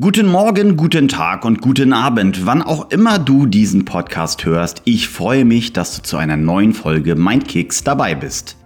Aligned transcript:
Guten 0.00 0.26
Morgen, 0.26 0.78
guten 0.78 1.06
Tag 1.06 1.44
und 1.44 1.60
guten 1.60 1.92
Abend, 1.92 2.46
wann 2.46 2.62
auch 2.62 2.90
immer 2.90 3.18
du 3.18 3.44
diesen 3.44 3.84
Podcast 3.84 4.46
hörst. 4.46 4.80
Ich 4.86 5.10
freue 5.10 5.44
mich, 5.44 5.74
dass 5.74 5.94
du 5.94 6.02
zu 6.02 6.16
einer 6.16 6.38
neuen 6.38 6.72
Folge 6.72 7.14
Mindkicks 7.14 7.84
dabei 7.84 8.14
bist. 8.14 8.56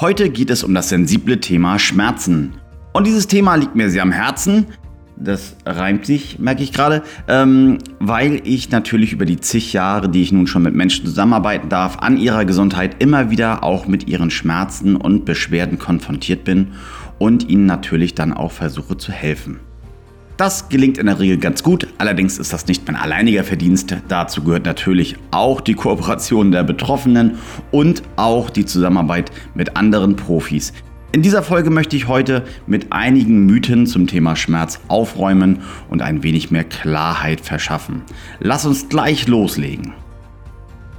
Heute 0.00 0.30
geht 0.30 0.48
es 0.48 0.62
um 0.62 0.74
das 0.74 0.90
sensible 0.90 1.40
Thema 1.40 1.80
Schmerzen. 1.80 2.52
Und 2.92 3.04
dieses 3.04 3.26
Thema 3.26 3.56
liegt 3.56 3.74
mir 3.74 3.90
sehr 3.90 4.02
am 4.02 4.12
Herzen. 4.12 4.66
Das 5.16 5.56
reimt 5.66 6.06
sich, 6.06 6.38
merke 6.38 6.62
ich 6.62 6.72
gerade, 6.72 7.02
ähm, 7.26 7.78
weil 7.98 8.40
ich 8.44 8.70
natürlich 8.70 9.12
über 9.12 9.24
die 9.24 9.40
zig 9.40 9.72
Jahre, 9.72 10.08
die 10.08 10.22
ich 10.22 10.30
nun 10.30 10.46
schon 10.46 10.62
mit 10.62 10.76
Menschen 10.76 11.04
zusammenarbeiten 11.04 11.68
darf, 11.68 11.98
an 11.98 12.16
ihrer 12.16 12.44
Gesundheit 12.44 13.02
immer 13.02 13.28
wieder 13.28 13.64
auch 13.64 13.88
mit 13.88 14.06
ihren 14.06 14.30
Schmerzen 14.30 14.94
und 14.94 15.24
Beschwerden 15.24 15.80
konfrontiert 15.80 16.44
bin 16.44 16.74
und 17.18 17.48
ihnen 17.48 17.66
natürlich 17.66 18.14
dann 18.14 18.32
auch 18.32 18.52
versuche 18.52 18.96
zu 18.96 19.10
helfen. 19.10 19.65
Das 20.36 20.68
gelingt 20.68 20.98
in 20.98 21.06
der 21.06 21.18
Regel 21.18 21.38
ganz 21.38 21.62
gut, 21.62 21.88
allerdings 21.96 22.36
ist 22.36 22.52
das 22.52 22.66
nicht 22.66 22.86
mein 22.86 22.96
alleiniger 22.96 23.42
Verdienst. 23.42 23.96
Dazu 24.08 24.44
gehört 24.44 24.66
natürlich 24.66 25.16
auch 25.30 25.62
die 25.62 25.72
Kooperation 25.72 26.52
der 26.52 26.62
Betroffenen 26.62 27.38
und 27.70 28.02
auch 28.16 28.50
die 28.50 28.66
Zusammenarbeit 28.66 29.32
mit 29.54 29.76
anderen 29.76 30.14
Profis. 30.14 30.74
In 31.12 31.22
dieser 31.22 31.42
Folge 31.42 31.70
möchte 31.70 31.96
ich 31.96 32.06
heute 32.06 32.44
mit 32.66 32.92
einigen 32.92 33.46
Mythen 33.46 33.86
zum 33.86 34.06
Thema 34.06 34.36
Schmerz 34.36 34.78
aufräumen 34.88 35.60
und 35.88 36.02
ein 36.02 36.22
wenig 36.22 36.50
mehr 36.50 36.64
Klarheit 36.64 37.40
verschaffen. 37.40 38.02
Lass 38.38 38.66
uns 38.66 38.90
gleich 38.90 39.26
loslegen. 39.26 39.94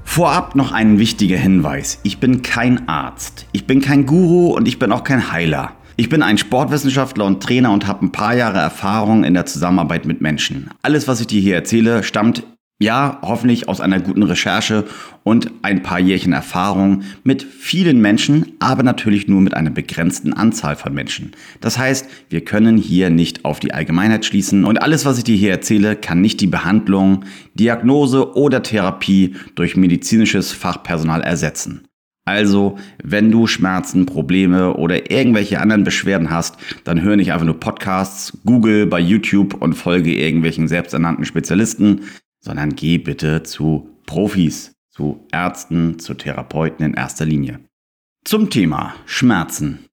Vorab 0.04 0.56
noch 0.56 0.72
ein 0.72 0.98
wichtiger 0.98 1.38
Hinweis. 1.38 2.00
Ich 2.02 2.18
bin 2.18 2.42
kein 2.42 2.90
Arzt, 2.90 3.46
ich 3.52 3.68
bin 3.68 3.82
kein 3.82 4.08
Guru 4.08 4.56
und 4.56 4.68
ich 4.68 4.80
bin 4.80 4.92
auch 4.92 5.04
kein 5.04 5.32
Heiler. 5.32 5.77
Ich 6.00 6.10
bin 6.10 6.22
ein 6.22 6.38
Sportwissenschaftler 6.38 7.26
und 7.26 7.42
Trainer 7.42 7.72
und 7.72 7.88
habe 7.88 8.06
ein 8.06 8.12
paar 8.12 8.36
Jahre 8.36 8.60
Erfahrung 8.60 9.24
in 9.24 9.34
der 9.34 9.48
Zusammenarbeit 9.48 10.06
mit 10.06 10.22
Menschen. 10.22 10.70
Alles, 10.84 11.08
was 11.08 11.22
ich 11.22 11.26
dir 11.26 11.42
hier 11.42 11.56
erzähle, 11.56 12.04
stammt 12.04 12.44
ja, 12.80 13.18
hoffentlich 13.24 13.68
aus 13.68 13.82
einer 13.82 14.00
guten 14.00 14.22
Recherche 14.22 14.86
und 15.24 15.50
ein 15.64 15.82
paar 15.82 16.00
Jährchen 16.00 16.34
Erfahrung 16.34 17.02
mit 17.24 17.42
vielen 17.42 18.00
Menschen, 18.00 18.54
aber 18.60 18.84
natürlich 18.84 19.28
nur 19.28 19.42
mit 19.42 19.56
einer 19.56 19.72
begrenzten 19.72 20.34
Anzahl 20.34 20.76
von 20.76 20.94
Menschen. 20.94 21.32
Das 21.62 21.80
heißt, 21.80 22.08
wir 22.30 22.42
können 22.42 22.78
hier 22.78 23.10
nicht 23.10 23.46
auf 23.46 23.60
die 23.60 23.74
Allgemeinheit 23.74 24.26
schließen 24.26 24.66
und 24.66 24.80
alles, 24.80 25.06
was 25.06 25.18
ich 25.18 25.24
dir 25.24 25.36
hier 25.36 25.50
erzähle, 25.50 25.96
kann 25.96 26.22
nicht 26.22 26.40
die 26.40 26.46
Behandlung, 26.46 27.26
Diagnose 27.56 28.36
oder 28.36 28.62
Therapie 28.62 29.36
durch 29.56 29.76
medizinisches 29.76 30.52
Fachpersonal 30.52 31.22
ersetzen. 31.22 31.87
Also, 32.28 32.78
wenn 33.02 33.32
du 33.32 33.48
Schmerzen, 33.48 34.06
Probleme 34.06 34.74
oder 34.74 35.10
irgendwelche 35.10 35.62
anderen 35.62 35.86
Beschwerden 35.86 36.30
hast, 36.30 36.58
dann 36.84 37.02
hör 37.02 37.16
nicht 37.16 37.32
einfach 37.32 37.46
nur 37.46 37.58
Podcasts, 37.58 38.38
Google 38.44 38.86
bei 38.86 39.00
YouTube 39.00 39.54
und 39.54 39.76
folge 39.76 40.14
irgendwelchen 40.14 40.68
selbsternannten 40.68 41.24
Spezialisten, 41.24 42.02
sondern 42.42 42.76
geh 42.76 42.98
bitte 42.98 43.44
zu 43.44 43.90
Profis, 44.06 44.74
zu 44.90 45.26
Ärzten, 45.32 46.00
zu 46.00 46.16
Therapeuten 46.16 46.86
in 46.86 46.96
erster 46.96 47.24
Linie. 47.24 47.62
Zum 48.26 48.50
Thema 48.50 48.94
Schmerzen. 49.06 49.87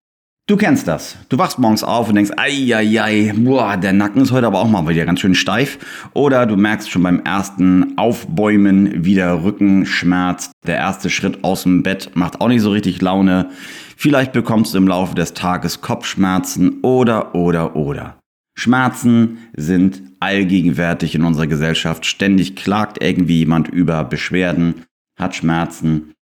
Du 0.47 0.59
kennst 0.59 0.87
das. 0.87 1.17
Du 1.31 1.39
wachst 1.39 1.59
morgens 1.59 1.83
auf 1.83 2.11
und 2.11 2.17
denkst, 2.17 2.33
ei, 2.37 2.77
ei, 2.77 3.01
ei, 3.01 3.33
boah, 3.35 3.79
der 3.79 3.95
Nacken 3.95 4.21
ist 4.21 4.31
heute 4.31 4.47
aber 4.47 4.61
auch 4.61 4.69
mal 4.69 4.87
wieder 4.87 5.07
ganz 5.07 5.21
schön 5.21 5.35
steif. 5.35 5.79
Oder 6.13 6.45
du 6.45 6.55
merkst 6.55 6.91
schon 6.91 7.03
beim 7.03 7.21
ersten 7.21 7.97
Aufbäumen, 7.97 9.07
wie 9.07 9.15
der 9.15 9.43
Rücken 9.43 9.87
schmerzt. 9.87 10.53
Der 10.67 10.77
erste 10.77 11.09
Schritt 11.09 11.45
aus 11.45 11.63
dem 11.63 11.83
Bett 11.83 12.11
macht 12.13 12.43
auch 12.43 12.49
nicht 12.49 12.61
so 12.61 12.73
richtig 12.73 13.01
Laune. 13.01 13.49
Vielleicht 13.97 14.35
bekommst 14.35 14.75
du 14.75 14.79
im 14.79 14.87
Laufe 14.87 15.15
des 15.15 15.33
Tages 15.33 15.81
Kopfschmerzen 15.81 16.81
oder, 16.83 17.35
oder, 17.35 17.75
oder. 17.75 18.19
Schmerzen 18.55 19.39
sind 19.57 20.03
allgegenwärtig 20.21 21.15
in 21.15 21.25
unserer 21.25 21.47
Gesellschaft. 21.47 22.05
Ständig 22.05 22.55
klagt 22.55 23.03
irgendwie 23.03 23.39
jemand 23.39 23.69
über 23.69 24.05
Beschwerden, 24.05 24.85
hat 25.19 25.35
Schmerzen. 25.35 26.13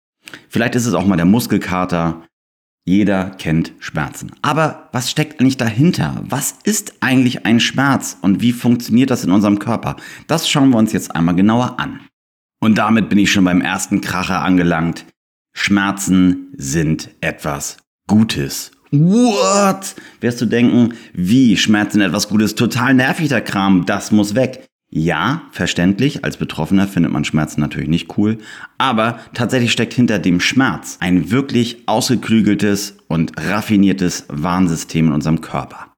Vielleicht 0.48 0.76
ist 0.76 0.86
es 0.86 0.94
auch 0.94 1.06
mal 1.06 1.16
der 1.16 1.26
Muskelkater. 1.26 2.22
Jeder 2.84 3.30
kennt 3.30 3.72
Schmerzen. 3.78 4.32
Aber 4.42 4.88
was 4.92 5.10
steckt 5.10 5.40
eigentlich 5.40 5.56
dahinter? 5.56 6.24
Was 6.28 6.56
ist 6.64 6.94
eigentlich 7.00 7.46
ein 7.46 7.60
Schmerz 7.60 8.18
und 8.22 8.40
wie 8.40 8.52
funktioniert 8.52 9.10
das 9.10 9.24
in 9.24 9.30
unserem 9.30 9.60
Körper? 9.60 9.96
Das 10.26 10.48
schauen 10.48 10.70
wir 10.70 10.78
uns 10.78 10.92
jetzt 10.92 11.14
einmal 11.14 11.36
genauer 11.36 11.78
an. 11.78 12.00
Und 12.60 12.78
damit 12.78 13.08
bin 13.08 13.18
ich 13.18 13.30
schon 13.30 13.44
beim 13.44 13.60
ersten 13.60 14.00
Kracher 14.00 14.42
angelangt. 14.42 15.06
Schmerzen 15.52 16.52
sind 16.56 17.10
etwas 17.20 17.76
Gutes. 18.08 18.72
What? 18.90 19.94
Wirst 20.20 20.40
du 20.40 20.46
denken, 20.46 20.94
wie 21.12 21.56
Schmerzen 21.56 22.00
etwas 22.00 22.28
Gutes? 22.28 22.54
Total 22.54 22.94
nervig 22.94 23.28
der 23.28 23.40
Kram, 23.40 23.86
das 23.86 24.10
muss 24.10 24.34
weg. 24.34 24.68
Ja, 24.94 25.48
verständlich, 25.52 26.22
als 26.22 26.36
Betroffener 26.36 26.86
findet 26.86 27.12
man 27.12 27.24
Schmerzen 27.24 27.62
natürlich 27.62 27.88
nicht 27.88 28.18
cool, 28.18 28.36
aber 28.76 29.20
tatsächlich 29.32 29.72
steckt 29.72 29.94
hinter 29.94 30.18
dem 30.18 30.38
Schmerz 30.38 30.98
ein 31.00 31.30
wirklich 31.30 31.84
ausgeklügeltes 31.86 32.98
und 33.08 33.32
raffiniertes 33.38 34.26
Warnsystem 34.28 35.06
in 35.06 35.12
unserem 35.12 35.40
Körper. 35.40 35.94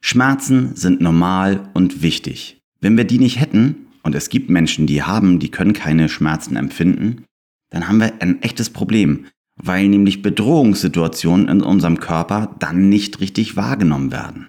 Schmerzen 0.00 0.74
sind 0.74 1.02
normal 1.02 1.68
und 1.74 2.00
wichtig. 2.00 2.58
Wenn 2.80 2.96
wir 2.96 3.04
die 3.04 3.18
nicht 3.18 3.38
hätten, 3.38 3.86
und 4.02 4.14
es 4.14 4.30
gibt 4.30 4.48
Menschen, 4.48 4.86
die 4.86 5.02
haben, 5.02 5.38
die 5.38 5.50
können 5.50 5.74
keine 5.74 6.08
Schmerzen 6.08 6.56
empfinden, 6.56 7.24
dann 7.68 7.86
haben 7.86 8.00
wir 8.00 8.14
ein 8.20 8.40
echtes 8.40 8.70
Problem, 8.70 9.26
weil 9.56 9.88
nämlich 9.88 10.22
Bedrohungssituationen 10.22 11.48
in 11.48 11.60
unserem 11.60 12.00
Körper 12.00 12.56
dann 12.60 12.88
nicht 12.88 13.20
richtig 13.20 13.56
wahrgenommen 13.56 14.10
werden. 14.10 14.48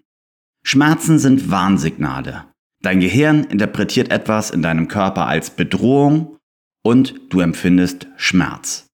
Schmerzen 0.64 1.20
sind 1.20 1.52
Warnsignale. 1.52 2.46
Dein 2.84 3.00
Gehirn 3.00 3.44
interpretiert 3.46 4.12
etwas 4.12 4.52
in 4.52 4.62
deinem 4.62 4.88
Körper 4.88 5.28
als 5.28 5.50
Bedrohung 5.50 6.38
und 6.84 7.16
du 7.30 7.40
empfindest 7.40 8.08
Schmerz. 8.18 8.88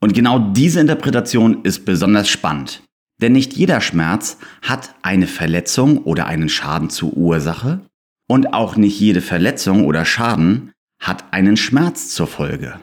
Und 0.00 0.14
genau 0.14 0.38
diese 0.38 0.80
Interpretation 0.80 1.62
ist 1.64 1.84
besonders 1.84 2.28
spannend. 2.28 2.82
Denn 3.20 3.32
nicht 3.32 3.54
jeder 3.54 3.80
Schmerz 3.80 4.38
hat 4.62 4.94
eine 5.02 5.26
Verletzung 5.26 5.98
oder 5.98 6.26
einen 6.26 6.48
Schaden 6.48 6.90
zur 6.90 7.16
Ursache 7.16 7.80
und 8.28 8.54
auch 8.54 8.76
nicht 8.76 8.98
jede 8.98 9.20
Verletzung 9.20 9.84
oder 9.84 10.04
Schaden 10.04 10.72
hat 11.00 11.32
einen 11.32 11.56
Schmerz 11.56 12.10
zur 12.10 12.26
Folge. 12.26 12.80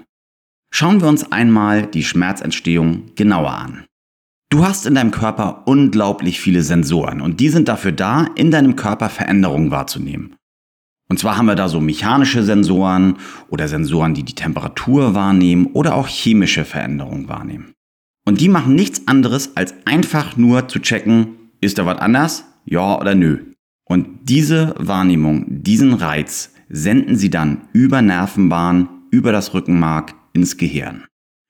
Schauen 0.74 1.02
wir 1.02 1.08
uns 1.08 1.32
einmal 1.32 1.86
die 1.86 2.04
Schmerzentstehung 2.04 3.12
genauer 3.16 3.52
an. 3.52 3.86
Du 4.50 4.66
hast 4.66 4.86
in 4.86 4.96
deinem 4.96 5.12
Körper 5.12 5.64
unglaublich 5.66 6.40
viele 6.40 6.62
Sensoren 6.62 7.22
und 7.22 7.40
die 7.40 7.50
sind 7.50 7.68
dafür 7.68 7.92
da, 7.92 8.28
in 8.36 8.52
deinem 8.52 8.76
Körper 8.76 9.10
Veränderungen 9.10 9.72
wahrzunehmen. 9.72 10.36
Und 11.12 11.18
zwar 11.18 11.36
haben 11.36 11.48
wir 11.48 11.56
da 11.56 11.68
so 11.68 11.82
mechanische 11.82 12.42
Sensoren 12.42 13.18
oder 13.50 13.68
Sensoren, 13.68 14.14
die 14.14 14.24
die 14.24 14.34
Temperatur 14.34 15.14
wahrnehmen 15.14 15.66
oder 15.74 15.96
auch 15.96 16.08
chemische 16.08 16.64
Veränderungen 16.64 17.28
wahrnehmen. 17.28 17.74
Und 18.26 18.40
die 18.40 18.48
machen 18.48 18.76
nichts 18.76 19.10
anderes, 19.10 19.58
als 19.58 19.74
einfach 19.84 20.38
nur 20.38 20.70
zu 20.70 20.80
checken, 20.80 21.36
ist 21.60 21.78
da 21.78 21.86
was 21.86 22.00
anders? 22.00 22.46
Ja 22.64 22.98
oder 22.98 23.14
nö. 23.14 23.40
Und 23.84 24.30
diese 24.30 24.74
Wahrnehmung, 24.78 25.48
diesen 25.50 25.96
Reiz 25.96 26.54
senden 26.70 27.18
sie 27.18 27.30
dann 27.30 27.68
über 27.74 28.02
Nervenbahn, 28.02 28.88
über 29.12 29.34
das 29.34 29.54
Rückenmark 29.54 30.14
ins 30.32 30.56
Gehirn. 30.56 31.04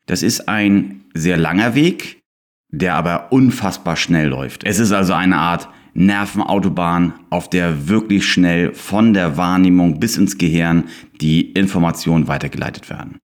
Das 0.08 0.24
ist 0.24 0.50
ein 0.50 1.04
sehr 1.14 1.38
langer 1.38 1.76
Weg, 1.76 2.24
der 2.72 2.96
aber 2.96 3.32
unfassbar 3.32 3.96
schnell 3.96 4.28
läuft. 4.28 4.64
Es 4.64 4.80
ist 4.80 4.92
also 4.92 5.14
eine 5.14 5.38
Art 5.38 5.70
Nervenautobahn, 5.94 7.14
auf 7.30 7.50
der 7.50 7.88
wirklich 7.88 8.26
schnell 8.26 8.74
von 8.74 9.14
der 9.14 9.38
Wahrnehmung 9.38 10.00
bis 10.00 10.18
ins 10.18 10.38
Gehirn 10.38 10.86
die 11.20 11.52
Informationen 11.52 12.28
weitergeleitet 12.28 12.90
werden. 12.90 13.18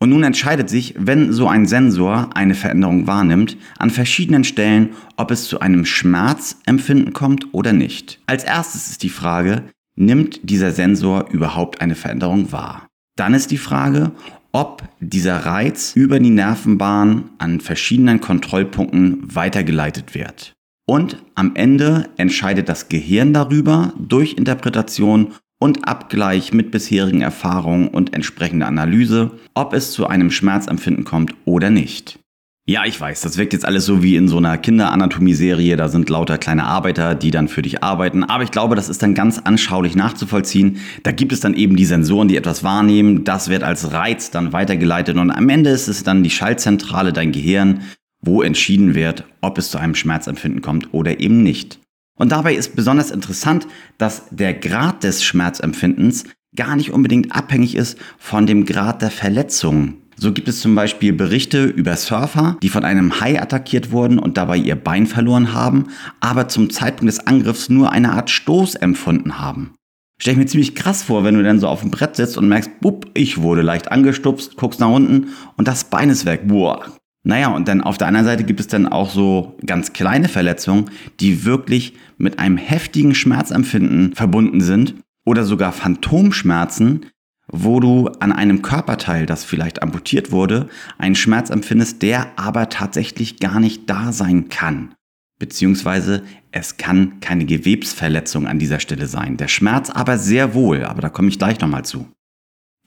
Und 0.00 0.10
nun 0.10 0.22
entscheidet 0.22 0.70
sich, 0.70 0.94
wenn 0.96 1.32
so 1.32 1.48
ein 1.48 1.66
Sensor 1.66 2.30
eine 2.34 2.54
Veränderung 2.54 3.06
wahrnimmt, 3.06 3.56
an 3.78 3.90
verschiedenen 3.90 4.44
Stellen, 4.44 4.90
ob 5.16 5.30
es 5.30 5.48
zu 5.48 5.60
einem 5.60 5.84
Schmerzempfinden 5.84 7.12
kommt 7.12 7.52
oder 7.52 7.72
nicht. 7.72 8.20
Als 8.26 8.44
erstes 8.44 8.90
ist 8.90 9.02
die 9.02 9.08
Frage, 9.08 9.64
nimmt 9.96 10.48
dieser 10.48 10.70
Sensor 10.70 11.30
überhaupt 11.30 11.80
eine 11.80 11.96
Veränderung 11.96 12.52
wahr? 12.52 12.86
Dann 13.16 13.34
ist 13.34 13.50
die 13.50 13.58
Frage, 13.58 14.12
ob 14.52 14.84
dieser 15.00 15.44
Reiz 15.44 15.92
über 15.96 16.20
die 16.20 16.30
Nervenbahn 16.30 17.30
an 17.38 17.60
verschiedenen 17.60 18.20
Kontrollpunkten 18.20 19.34
weitergeleitet 19.34 20.14
wird. 20.14 20.52
Und 20.88 21.18
am 21.34 21.52
Ende 21.54 22.08
entscheidet 22.16 22.70
das 22.70 22.88
Gehirn 22.88 23.34
darüber 23.34 23.92
durch 23.98 24.38
Interpretation 24.38 25.34
und 25.58 25.86
Abgleich 25.86 26.54
mit 26.54 26.70
bisherigen 26.70 27.20
Erfahrungen 27.20 27.88
und 27.88 28.14
entsprechender 28.14 28.66
Analyse, 28.66 29.32
ob 29.52 29.74
es 29.74 29.92
zu 29.92 30.06
einem 30.06 30.30
Schmerzempfinden 30.30 31.04
kommt 31.04 31.34
oder 31.44 31.68
nicht. 31.68 32.18
Ja, 32.66 32.84
ich 32.86 32.98
weiß, 32.98 33.20
das 33.20 33.36
wirkt 33.36 33.52
jetzt 33.52 33.66
alles 33.66 33.84
so 33.84 34.02
wie 34.02 34.16
in 34.16 34.28
so 34.28 34.38
einer 34.38 34.56
Kinderanatomie-Serie, 34.56 35.76
da 35.76 35.88
sind 35.88 36.08
lauter 36.08 36.38
kleine 36.38 36.64
Arbeiter, 36.64 37.14
die 37.14 37.30
dann 37.30 37.48
für 37.48 37.62
dich 37.62 37.82
arbeiten, 37.82 38.24
aber 38.24 38.44
ich 38.44 38.50
glaube, 38.50 38.74
das 38.74 38.88
ist 38.88 39.02
dann 39.02 39.14
ganz 39.14 39.38
anschaulich 39.38 39.94
nachzuvollziehen. 39.94 40.78
Da 41.02 41.12
gibt 41.12 41.32
es 41.32 41.40
dann 41.40 41.54
eben 41.54 41.76
die 41.76 41.86
Sensoren, 41.86 42.28
die 42.28 42.36
etwas 42.36 42.64
wahrnehmen, 42.64 43.24
das 43.24 43.48
wird 43.48 43.62
als 43.62 43.92
Reiz 43.92 44.30
dann 44.30 44.52
weitergeleitet 44.52 45.16
und 45.16 45.30
am 45.30 45.48
Ende 45.48 45.70
ist 45.70 45.88
es 45.88 46.02
dann 46.02 46.22
die 46.22 46.30
Schaltzentrale, 46.30 47.14
dein 47.14 47.32
Gehirn, 47.32 47.80
wo 48.20 48.42
entschieden 48.42 48.94
wird, 48.94 49.24
ob 49.40 49.58
es 49.58 49.70
zu 49.70 49.78
einem 49.78 49.94
Schmerzempfinden 49.94 50.62
kommt 50.62 50.92
oder 50.92 51.20
eben 51.20 51.42
nicht. 51.42 51.78
Und 52.18 52.32
dabei 52.32 52.54
ist 52.54 52.74
besonders 52.74 53.10
interessant, 53.10 53.66
dass 53.96 54.24
der 54.30 54.54
Grad 54.54 55.04
des 55.04 55.22
Schmerzempfindens 55.22 56.24
gar 56.56 56.76
nicht 56.76 56.90
unbedingt 56.92 57.34
abhängig 57.34 57.76
ist 57.76 57.98
von 58.18 58.46
dem 58.46 58.64
Grad 58.64 59.02
der 59.02 59.10
Verletzung. 59.10 59.94
So 60.16 60.32
gibt 60.32 60.48
es 60.48 60.60
zum 60.60 60.74
Beispiel 60.74 61.12
Berichte 61.12 61.64
über 61.64 61.96
Surfer, 61.96 62.56
die 62.60 62.68
von 62.68 62.84
einem 62.84 63.20
Hai 63.20 63.40
attackiert 63.40 63.92
wurden 63.92 64.18
und 64.18 64.36
dabei 64.36 64.56
ihr 64.56 64.74
Bein 64.74 65.06
verloren 65.06 65.52
haben, 65.52 65.86
aber 66.18 66.48
zum 66.48 66.70
Zeitpunkt 66.70 67.12
des 67.12 67.24
Angriffs 67.24 67.68
nur 67.68 67.92
eine 67.92 68.10
Art 68.12 68.28
Stoß 68.28 68.74
empfunden 68.74 69.38
haben. 69.38 69.74
Stell 70.20 70.32
ich 70.32 70.38
mir 70.38 70.46
ziemlich 70.46 70.74
krass 70.74 71.04
vor, 71.04 71.22
wenn 71.22 71.36
du 71.36 71.44
dann 71.44 71.60
so 71.60 71.68
auf 71.68 71.82
dem 71.82 71.92
Brett 71.92 72.16
sitzt 72.16 72.36
und 72.36 72.48
merkst, 72.48 72.80
bupp, 72.80 73.08
ich 73.14 73.38
wurde 73.38 73.62
leicht 73.62 73.92
angestupst, 73.92 74.56
guckst 74.56 74.80
nach 74.80 74.90
unten 74.90 75.28
und 75.56 75.68
das 75.68 75.84
Bein 75.84 76.10
ist 76.10 76.26
weg. 76.26 76.48
Boah. 76.48 76.84
Naja, 77.28 77.48
und 77.48 77.68
dann 77.68 77.82
auf 77.82 77.98
der 77.98 78.06
anderen 78.06 78.24
Seite 78.24 78.42
gibt 78.42 78.58
es 78.58 78.68
dann 78.68 78.88
auch 78.88 79.10
so 79.10 79.54
ganz 79.66 79.92
kleine 79.92 80.28
Verletzungen, 80.28 80.86
die 81.20 81.44
wirklich 81.44 81.92
mit 82.16 82.38
einem 82.38 82.56
heftigen 82.56 83.14
Schmerzempfinden 83.14 84.14
verbunden 84.14 84.62
sind 84.62 84.94
oder 85.26 85.44
sogar 85.44 85.72
Phantomschmerzen, 85.72 87.04
wo 87.46 87.80
du 87.80 88.08
an 88.20 88.32
einem 88.32 88.62
Körperteil, 88.62 89.26
das 89.26 89.44
vielleicht 89.44 89.82
amputiert 89.82 90.32
wurde, 90.32 90.70
einen 90.96 91.16
Schmerz 91.16 91.50
empfindest, 91.50 92.00
der 92.00 92.28
aber 92.36 92.70
tatsächlich 92.70 93.38
gar 93.38 93.60
nicht 93.60 93.90
da 93.90 94.10
sein 94.10 94.48
kann. 94.48 94.94
Beziehungsweise 95.38 96.22
es 96.50 96.78
kann 96.78 97.20
keine 97.20 97.44
Gewebsverletzung 97.44 98.46
an 98.46 98.58
dieser 98.58 98.80
Stelle 98.80 99.06
sein. 99.06 99.36
Der 99.36 99.48
Schmerz 99.48 99.90
aber 99.90 100.16
sehr 100.16 100.54
wohl, 100.54 100.82
aber 100.82 101.02
da 101.02 101.10
komme 101.10 101.28
ich 101.28 101.38
gleich 101.38 101.60
nochmal 101.60 101.84
zu. 101.84 102.08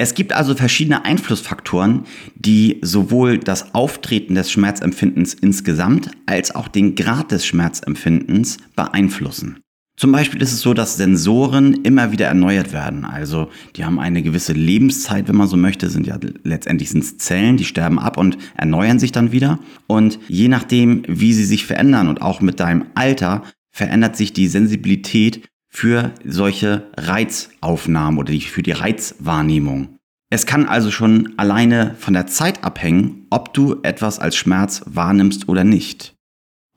Es 0.02 0.16
gibt 0.16 0.34
also 0.34 0.56
verschiedene 0.56 1.06
Einflussfaktoren, 1.06 2.06
die 2.34 2.80
sowohl 2.82 3.38
das 3.38 3.76
Auftreten 3.76 4.34
des 4.34 4.50
Schmerzempfindens 4.50 5.36
insgesamt 5.36 6.10
als 6.26 6.56
auch 6.56 6.70
den 6.70 6.96
Grad 6.96 7.32
des 7.32 7.46
Schmerzempfindens 7.46 8.58
beeinflussen. 8.76 9.60
Zum 9.96 10.12
Beispiel 10.12 10.42
ist 10.42 10.54
es 10.54 10.62
so, 10.62 10.74
dass 10.74 10.98
Sensoren 10.98 11.84
immer 11.84 12.12
wieder 12.12 12.26
erneuert 12.26 12.74
werden. 12.74 13.06
Also 13.06 13.50
die 13.76 13.86
haben 13.86 14.00
eine 14.00 14.24
gewisse 14.24 14.54
Lebenszeit, 14.54 15.28
wenn 15.28 15.36
man 15.36 15.48
so 15.48 15.56
möchte, 15.56 15.92
sind 15.92 16.08
ja 16.08 16.18
letztendlich 16.44 16.90
sind 16.90 17.22
Zellen, 17.22 17.58
die 17.58 17.66
sterben 17.66 18.00
ab 18.00 18.18
und 18.18 18.40
erneuern 18.58 18.98
sich 18.98 19.12
dann 19.12 19.32
wieder. 19.32 19.60
Und 19.86 20.18
je 20.28 20.48
nachdem, 20.48 21.04
wie 21.08 21.34
sie 21.34 21.46
sich 21.46 21.68
verändern 21.68 22.08
und 22.08 22.24
auch 22.24 22.42
mit 22.42 22.60
deinem 22.60 22.86
Alter, 22.96 23.44
verändert 23.70 24.18
sich 24.18 24.34
die 24.34 24.48
Sensibilität 24.48 25.48
für 25.72 26.12
solche 26.24 26.84
Reizaufnahmen 26.98 28.20
oder 28.20 28.34
für 28.34 28.62
die 28.62 28.74
Reizwahrnehmung. 28.74 29.98
Es 30.30 30.46
kann 30.46 30.68
also 30.68 30.92
schon 30.92 31.34
alleine 31.38 31.96
von 31.98 32.14
der 32.14 32.28
Zeit 32.28 32.64
abhängen, 32.64 33.26
ob 33.30 33.54
du 33.54 33.78
etwas 33.82 34.20
als 34.20 34.36
Schmerz 34.36 34.84
wahrnimmst 34.86 35.50
oder 35.50 35.64
nicht. 35.64 36.14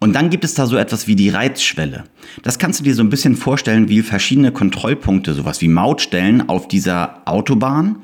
Und 0.01 0.15
dann 0.15 0.31
gibt 0.31 0.45
es 0.45 0.55
da 0.55 0.67
so 0.67 0.77
etwas 0.77 1.07
wie 1.07 1.17
die 1.17 1.31
Reizschwelle. 1.31 2.05
Das 2.43 2.59
kannst 2.59 2.81
du 2.81 2.85
dir 2.85 2.95
so 2.95 3.03
ein 3.03 3.11
bisschen 3.11 3.37
vorstellen 3.37 3.89
wie 3.89 4.03
verschiedene 4.03 4.53
Kontrollpunkte, 4.53 5.35
sowas 5.35 5.61
wie 5.61 5.69
Mautstellen 5.69 6.49
auf 6.49 6.69
dieser 6.69 7.23
Autobahn. 7.27 8.03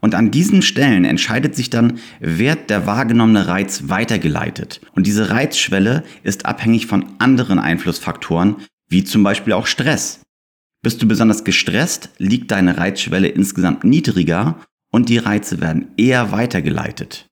Und 0.00 0.14
an 0.14 0.30
diesen 0.30 0.62
Stellen 0.62 1.04
entscheidet 1.04 1.54
sich 1.54 1.68
dann, 1.68 1.98
wird 2.20 2.70
der 2.70 2.86
wahrgenommene 2.86 3.46
Reiz 3.46 3.84
weitergeleitet. 3.86 4.80
Und 4.94 5.06
diese 5.06 5.30
Reizschwelle 5.30 6.04
ist 6.22 6.46
abhängig 6.46 6.86
von 6.86 7.04
anderen 7.18 7.58
Einflussfaktoren, 7.58 8.56
wie 8.88 9.04
zum 9.04 9.22
Beispiel 9.22 9.52
auch 9.52 9.66
Stress. 9.66 10.20
Bist 10.82 11.02
du 11.02 11.08
besonders 11.08 11.44
gestresst, 11.44 12.10
liegt 12.18 12.50
deine 12.50 12.78
Reizschwelle 12.78 13.28
insgesamt 13.28 13.84
niedriger 13.84 14.56
und 14.90 15.08
die 15.08 15.18
Reize 15.18 15.60
werden 15.60 15.88
eher 15.96 16.32
weitergeleitet. 16.32 17.28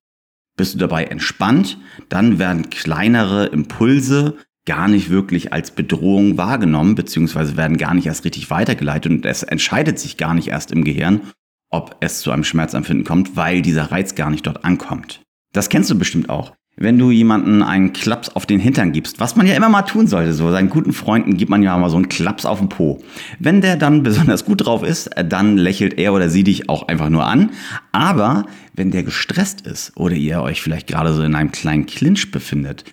Bist 0.56 0.74
du 0.74 0.78
dabei 0.78 1.04
entspannt, 1.04 1.78
dann 2.08 2.38
werden 2.38 2.68
kleinere 2.68 3.46
Impulse 3.46 4.36
gar 4.66 4.86
nicht 4.86 5.08
wirklich 5.08 5.52
als 5.52 5.70
Bedrohung 5.70 6.36
wahrgenommen, 6.36 6.94
beziehungsweise 6.94 7.56
werden 7.56 7.78
gar 7.78 7.94
nicht 7.94 8.06
erst 8.06 8.24
richtig 8.26 8.50
weitergeleitet 8.50 9.10
und 9.10 9.24
es 9.24 9.42
entscheidet 9.42 9.98
sich 9.98 10.18
gar 10.18 10.34
nicht 10.34 10.48
erst 10.48 10.72
im 10.72 10.84
Gehirn, 10.84 11.22
ob 11.70 11.96
es 12.00 12.20
zu 12.20 12.30
einem 12.30 12.44
Schmerzempfinden 12.44 13.06
kommt, 13.06 13.34
weil 13.34 13.62
dieser 13.62 13.90
Reiz 13.90 14.14
gar 14.14 14.30
nicht 14.30 14.46
dort 14.46 14.64
ankommt. 14.64 15.22
Das 15.54 15.70
kennst 15.70 15.88
du 15.88 15.98
bestimmt 15.98 16.28
auch 16.28 16.52
wenn 16.80 16.98
du 16.98 17.10
jemanden 17.10 17.62
einen 17.62 17.92
Klaps 17.92 18.28
auf 18.28 18.46
den 18.46 18.60
Hintern 18.60 18.92
gibst, 18.92 19.18
was 19.20 19.36
man 19.36 19.46
ja 19.46 19.54
immer 19.54 19.68
mal 19.68 19.82
tun 19.82 20.06
sollte, 20.06 20.32
so 20.32 20.50
seinen 20.50 20.70
guten 20.70 20.92
Freunden 20.92 21.36
gibt 21.36 21.50
man 21.50 21.62
ja 21.62 21.76
mal 21.76 21.90
so 21.90 21.96
einen 21.96 22.08
Klaps 22.08 22.46
auf 22.46 22.58
den 22.60 22.68
Po. 22.68 23.02
Wenn 23.38 23.60
der 23.60 23.76
dann 23.76 24.02
besonders 24.04 24.44
gut 24.44 24.64
drauf 24.64 24.82
ist, 24.82 25.10
dann 25.16 25.56
lächelt 25.56 25.98
er 25.98 26.12
oder 26.12 26.30
sie 26.30 26.44
dich 26.44 26.68
auch 26.68 26.88
einfach 26.88 27.10
nur 27.10 27.26
an. 27.26 27.50
Aber 27.92 28.46
wenn 28.74 28.90
der 28.90 29.02
gestresst 29.02 29.66
ist 29.66 29.96
oder 29.96 30.14
ihr 30.14 30.40
euch 30.40 30.62
vielleicht 30.62 30.86
gerade 30.86 31.12
so 31.12 31.22
in 31.22 31.34
einem 31.34 31.52
kleinen 31.52 31.86
Clinch 31.86 32.30
befindet, 32.30 32.84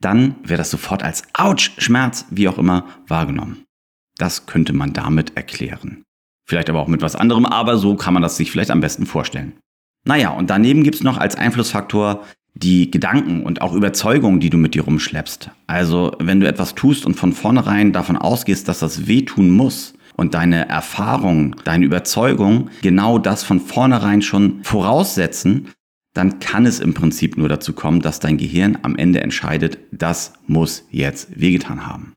dann 0.00 0.36
wird 0.44 0.60
das 0.60 0.70
sofort 0.70 1.02
als 1.02 1.22
Autsch, 1.34 1.72
Schmerz, 1.78 2.26
wie 2.30 2.48
auch 2.48 2.58
immer, 2.58 2.86
wahrgenommen. 3.06 3.64
Das 4.18 4.46
könnte 4.46 4.72
man 4.72 4.92
damit 4.92 5.36
erklären. 5.36 6.02
Vielleicht 6.48 6.68
aber 6.70 6.80
auch 6.80 6.88
mit 6.88 7.02
was 7.02 7.16
anderem, 7.16 7.46
aber 7.46 7.76
so 7.76 7.96
kann 7.96 8.14
man 8.14 8.22
das 8.22 8.36
sich 8.36 8.50
vielleicht 8.50 8.70
am 8.70 8.80
besten 8.80 9.06
vorstellen. 9.06 9.54
Naja, 10.04 10.30
und 10.30 10.50
daneben 10.50 10.82
gibt's 10.82 11.02
noch 11.02 11.18
als 11.18 11.36
Einflussfaktor 11.36 12.24
die 12.62 12.90
Gedanken 12.90 13.42
und 13.42 13.60
auch 13.60 13.74
Überzeugungen, 13.74 14.40
die 14.40 14.50
du 14.50 14.58
mit 14.58 14.74
dir 14.74 14.84
rumschleppst. 14.84 15.50
Also 15.66 16.12
wenn 16.18 16.40
du 16.40 16.46
etwas 16.46 16.74
tust 16.74 17.06
und 17.06 17.14
von 17.14 17.32
vornherein 17.32 17.92
davon 17.92 18.16
ausgehst, 18.16 18.68
dass 18.68 18.78
das 18.78 19.06
wehtun 19.06 19.50
muss 19.50 19.94
und 20.14 20.34
deine 20.34 20.68
Erfahrung, 20.68 21.56
deine 21.64 21.84
Überzeugung 21.84 22.70
genau 22.82 23.18
das 23.18 23.42
von 23.42 23.60
vornherein 23.60 24.22
schon 24.22 24.62
voraussetzen, 24.62 25.68
dann 26.14 26.38
kann 26.40 26.66
es 26.66 26.78
im 26.78 26.94
Prinzip 26.94 27.38
nur 27.38 27.48
dazu 27.48 27.72
kommen, 27.72 28.00
dass 28.00 28.20
dein 28.20 28.36
Gehirn 28.36 28.78
am 28.82 28.96
Ende 28.96 29.22
entscheidet, 29.22 29.78
das 29.90 30.34
muss 30.46 30.86
jetzt 30.90 31.40
wehgetan 31.40 31.86
haben. 31.86 32.12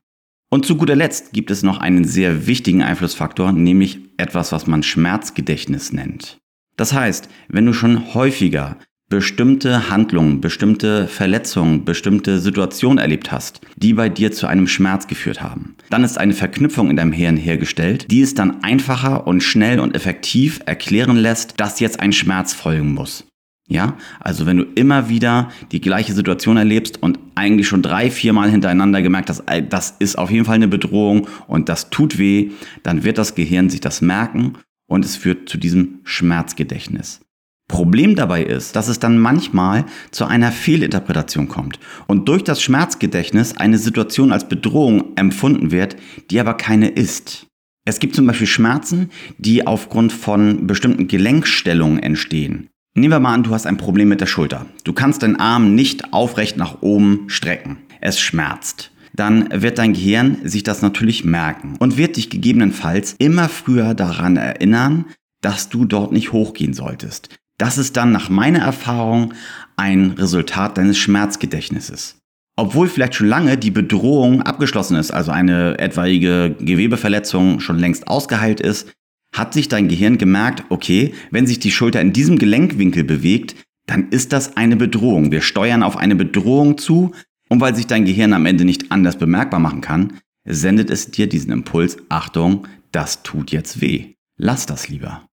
Und 0.50 0.66
zu 0.66 0.76
guter 0.76 0.94
Letzt 0.94 1.32
gibt 1.32 1.50
es 1.50 1.62
noch 1.62 1.78
einen 1.78 2.04
sehr 2.04 2.46
wichtigen 2.46 2.82
Einflussfaktor, 2.82 3.52
nämlich 3.52 4.00
etwas, 4.16 4.52
was 4.52 4.66
man 4.66 4.82
Schmerzgedächtnis 4.82 5.92
nennt. 5.92 6.38
Das 6.76 6.92
heißt, 6.92 7.28
wenn 7.48 7.66
du 7.66 7.72
schon 7.72 8.14
häufiger 8.14 8.76
bestimmte 9.08 9.88
Handlungen, 9.88 10.40
bestimmte 10.40 11.06
Verletzungen, 11.06 11.84
bestimmte 11.84 12.40
Situationen 12.40 12.98
erlebt 12.98 13.30
hast, 13.30 13.60
die 13.76 13.92
bei 13.92 14.08
dir 14.08 14.32
zu 14.32 14.48
einem 14.48 14.66
Schmerz 14.66 15.06
geführt 15.06 15.42
haben. 15.42 15.76
Dann 15.90 16.02
ist 16.02 16.18
eine 16.18 16.32
Verknüpfung 16.32 16.90
in 16.90 16.96
deinem 16.96 17.12
Hirn 17.12 17.36
hergestellt, 17.36 18.10
die 18.10 18.20
es 18.20 18.34
dann 18.34 18.64
einfacher 18.64 19.26
und 19.26 19.42
schnell 19.42 19.78
und 19.78 19.94
effektiv 19.94 20.60
erklären 20.66 21.16
lässt, 21.16 21.60
dass 21.60 21.78
jetzt 21.78 22.00
ein 22.00 22.12
Schmerz 22.12 22.52
folgen 22.52 22.94
muss. 22.94 23.24
Ja, 23.68 23.96
also 24.20 24.46
wenn 24.46 24.58
du 24.58 24.64
immer 24.76 25.08
wieder 25.08 25.50
die 25.72 25.80
gleiche 25.80 26.12
Situation 26.12 26.56
erlebst 26.56 27.02
und 27.02 27.18
eigentlich 27.34 27.66
schon 27.66 27.82
drei, 27.82 28.12
vier 28.12 28.32
Mal 28.32 28.48
hintereinander 28.50 29.02
gemerkt 29.02 29.28
hast, 29.28 29.42
das 29.68 29.96
ist 29.98 30.18
auf 30.18 30.30
jeden 30.30 30.44
Fall 30.44 30.54
eine 30.54 30.68
Bedrohung 30.68 31.26
und 31.48 31.68
das 31.68 31.90
tut 31.90 32.18
weh, 32.18 32.50
dann 32.84 33.02
wird 33.02 33.18
das 33.18 33.34
Gehirn 33.34 33.68
sich 33.68 33.80
das 33.80 34.00
merken 34.00 34.54
und 34.86 35.04
es 35.04 35.16
führt 35.16 35.48
zu 35.48 35.58
diesem 35.58 36.00
Schmerzgedächtnis. 36.04 37.25
Problem 37.68 38.14
dabei 38.14 38.44
ist, 38.44 38.76
dass 38.76 38.88
es 38.88 39.00
dann 39.00 39.18
manchmal 39.18 39.84
zu 40.12 40.24
einer 40.24 40.52
Fehlinterpretation 40.52 41.48
kommt 41.48 41.80
und 42.06 42.28
durch 42.28 42.44
das 42.44 42.62
Schmerzgedächtnis 42.62 43.56
eine 43.56 43.78
Situation 43.78 44.32
als 44.32 44.48
Bedrohung 44.48 45.16
empfunden 45.16 45.72
wird, 45.72 45.96
die 46.30 46.38
aber 46.38 46.54
keine 46.54 46.88
ist. 46.88 47.46
Es 47.84 47.98
gibt 47.98 48.14
zum 48.14 48.26
Beispiel 48.26 48.46
Schmerzen, 48.46 49.10
die 49.38 49.66
aufgrund 49.66 50.12
von 50.12 50.66
bestimmten 50.66 51.08
Gelenkstellungen 51.08 51.98
entstehen. 51.98 52.68
Nehmen 52.94 53.12
wir 53.12 53.20
mal 53.20 53.34
an, 53.34 53.42
du 53.42 53.50
hast 53.50 53.66
ein 53.66 53.76
Problem 53.76 54.08
mit 54.08 54.20
der 54.20 54.26
Schulter. 54.26 54.66
Du 54.84 54.92
kannst 54.92 55.22
deinen 55.22 55.36
Arm 55.36 55.74
nicht 55.74 56.12
aufrecht 56.12 56.56
nach 56.56 56.82
oben 56.82 57.24
strecken. 57.28 57.78
Es 58.00 58.18
schmerzt. 58.18 58.90
Dann 59.14 59.48
wird 59.50 59.78
dein 59.78 59.92
Gehirn 59.92 60.38
sich 60.44 60.62
das 60.62 60.82
natürlich 60.82 61.24
merken 61.24 61.76
und 61.78 61.96
wird 61.96 62.16
dich 62.16 62.30
gegebenenfalls 62.30 63.14
immer 63.18 63.48
früher 63.48 63.94
daran 63.94 64.36
erinnern, 64.36 65.06
dass 65.40 65.68
du 65.68 65.84
dort 65.84 66.12
nicht 66.12 66.32
hochgehen 66.32 66.74
solltest. 66.74 67.28
Das 67.58 67.78
ist 67.78 67.96
dann 67.96 68.12
nach 68.12 68.28
meiner 68.28 68.60
Erfahrung 68.60 69.32
ein 69.76 70.12
Resultat 70.12 70.76
deines 70.78 70.98
Schmerzgedächtnisses. 70.98 72.18
Obwohl 72.56 72.88
vielleicht 72.88 73.14
schon 73.14 73.28
lange 73.28 73.58
die 73.58 73.70
Bedrohung 73.70 74.42
abgeschlossen 74.42 74.96
ist, 74.96 75.10
also 75.10 75.30
eine 75.30 75.78
etwaige 75.78 76.56
Gewebeverletzung 76.58 77.60
schon 77.60 77.78
längst 77.78 78.08
ausgeheilt 78.08 78.60
ist, 78.60 78.92
hat 79.32 79.52
sich 79.52 79.68
dein 79.68 79.88
Gehirn 79.88 80.16
gemerkt, 80.16 80.64
okay, 80.70 81.12
wenn 81.30 81.46
sich 81.46 81.58
die 81.58 81.70
Schulter 81.70 82.00
in 82.00 82.14
diesem 82.14 82.38
Gelenkwinkel 82.38 83.04
bewegt, 83.04 83.56
dann 83.86 84.08
ist 84.08 84.32
das 84.32 84.56
eine 84.56 84.76
Bedrohung. 84.76 85.30
Wir 85.30 85.42
steuern 85.42 85.82
auf 85.82 85.96
eine 85.96 86.16
Bedrohung 86.16 86.78
zu 86.78 87.12
und 87.48 87.60
weil 87.60 87.74
sich 87.74 87.86
dein 87.86 88.06
Gehirn 88.06 88.32
am 88.32 88.46
Ende 88.46 88.64
nicht 88.64 88.90
anders 88.90 89.18
bemerkbar 89.18 89.60
machen 89.60 89.82
kann, 89.82 90.18
sendet 90.44 90.90
es 90.90 91.10
dir 91.10 91.28
diesen 91.28 91.52
Impuls, 91.52 91.98
Achtung, 92.08 92.66
das 92.92 93.22
tut 93.22 93.50
jetzt 93.50 93.80
weh. 93.80 94.14
Lass 94.38 94.64
das 94.66 94.88
lieber. 94.88 95.26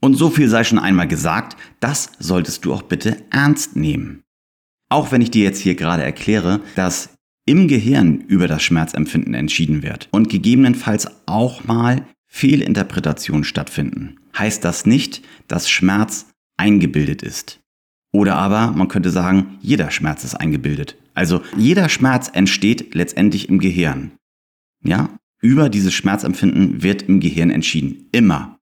Und 0.00 0.14
so 0.14 0.30
viel 0.30 0.48
sei 0.48 0.64
schon 0.64 0.78
einmal 0.78 1.08
gesagt, 1.08 1.56
das 1.80 2.12
solltest 2.18 2.64
du 2.64 2.72
auch 2.72 2.82
bitte 2.82 3.24
ernst 3.30 3.76
nehmen. 3.76 4.22
Auch 4.88 5.12
wenn 5.12 5.20
ich 5.20 5.30
dir 5.30 5.44
jetzt 5.44 5.60
hier 5.60 5.74
gerade 5.74 6.02
erkläre, 6.02 6.60
dass 6.76 7.14
im 7.44 7.66
Gehirn 7.66 8.20
über 8.20 8.46
das 8.46 8.62
Schmerzempfinden 8.62 9.34
entschieden 9.34 9.82
wird 9.82 10.08
und 10.12 10.28
gegebenenfalls 10.28 11.08
auch 11.26 11.64
mal 11.64 12.06
Fehlinterpretationen 12.26 13.44
stattfinden, 13.44 14.16
heißt 14.38 14.64
das 14.64 14.86
nicht, 14.86 15.22
dass 15.48 15.70
Schmerz 15.70 16.26
eingebildet 16.56 17.22
ist. 17.22 17.60
Oder 18.12 18.36
aber 18.36 18.72
man 18.72 18.88
könnte 18.88 19.10
sagen, 19.10 19.58
jeder 19.60 19.90
Schmerz 19.90 20.24
ist 20.24 20.34
eingebildet. 20.34 20.96
Also 21.14 21.42
jeder 21.56 21.88
Schmerz 21.88 22.30
entsteht 22.32 22.94
letztendlich 22.94 23.48
im 23.48 23.58
Gehirn. 23.58 24.12
Ja, 24.82 25.10
über 25.40 25.68
dieses 25.68 25.92
Schmerzempfinden 25.94 26.82
wird 26.82 27.02
im 27.02 27.20
Gehirn 27.20 27.50
entschieden. 27.50 28.08
Immer. 28.12 28.57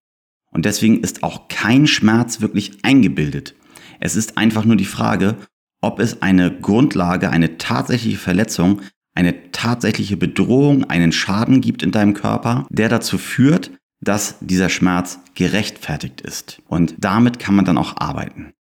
Und 0.57 0.65
deswegen 0.65 1.01
ist 1.01 1.23
auch 1.23 1.49
kein 1.49 1.87
Schmerz 1.87 2.41
wirklich 2.41 2.79
eingebildet. 2.83 3.55
Es 4.01 4.17
ist 4.17 4.39
einfach 4.39 4.65
nur 4.65 4.77
die 4.77 4.87
Frage, 4.87 5.37
ob 5.83 6.01
es 6.01 6.23
eine 6.23 6.51
Grundlage, 6.51 7.29
eine 7.29 7.59
tatsächliche 7.59 8.17
Verletzung, 8.17 8.81
eine 9.15 9.53
tatsächliche 9.53 10.17
Bedrohung, 10.17 10.85
einen 10.85 11.13
Schaden 11.13 11.61
gibt 11.61 11.83
in 11.83 11.91
deinem 11.91 12.15
Körper, 12.15 12.67
der 12.71 12.89
dazu 12.89 13.19
führt, 13.19 13.71
dass 14.01 14.39
dieser 14.41 14.71
Schmerz 14.71 15.21
gerechtfertigt 15.35 16.23
ist. 16.23 16.63
Und 16.69 16.95
damit 16.97 17.39
kann 17.39 17.55
man 17.55 17.67
dann 17.67 17.77
auch 17.77 17.99
arbeiten. 17.99 18.55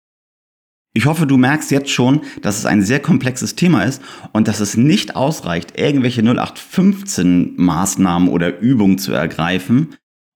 Ich 0.95 1.05
hoffe, 1.05 1.27
du 1.27 1.37
merkst 1.37 1.71
jetzt 1.71 1.91
schon, 1.91 2.23
dass 2.41 2.57
es 2.57 2.65
ein 2.65 2.81
sehr 2.81 3.01
komplexes 3.01 3.55
Thema 3.55 3.83
ist 3.83 4.01
und 4.33 4.49
dass 4.49 4.61
es 4.61 4.79
nicht 4.79 5.15
ausreicht, 5.15 5.79
irgendwelche 5.79 6.23
0815 6.23 7.53
Maßnahmen 7.57 8.31
oder 8.31 8.61
Übungen 8.61 8.97
zu 8.97 9.13
ergreifen, 9.13 9.95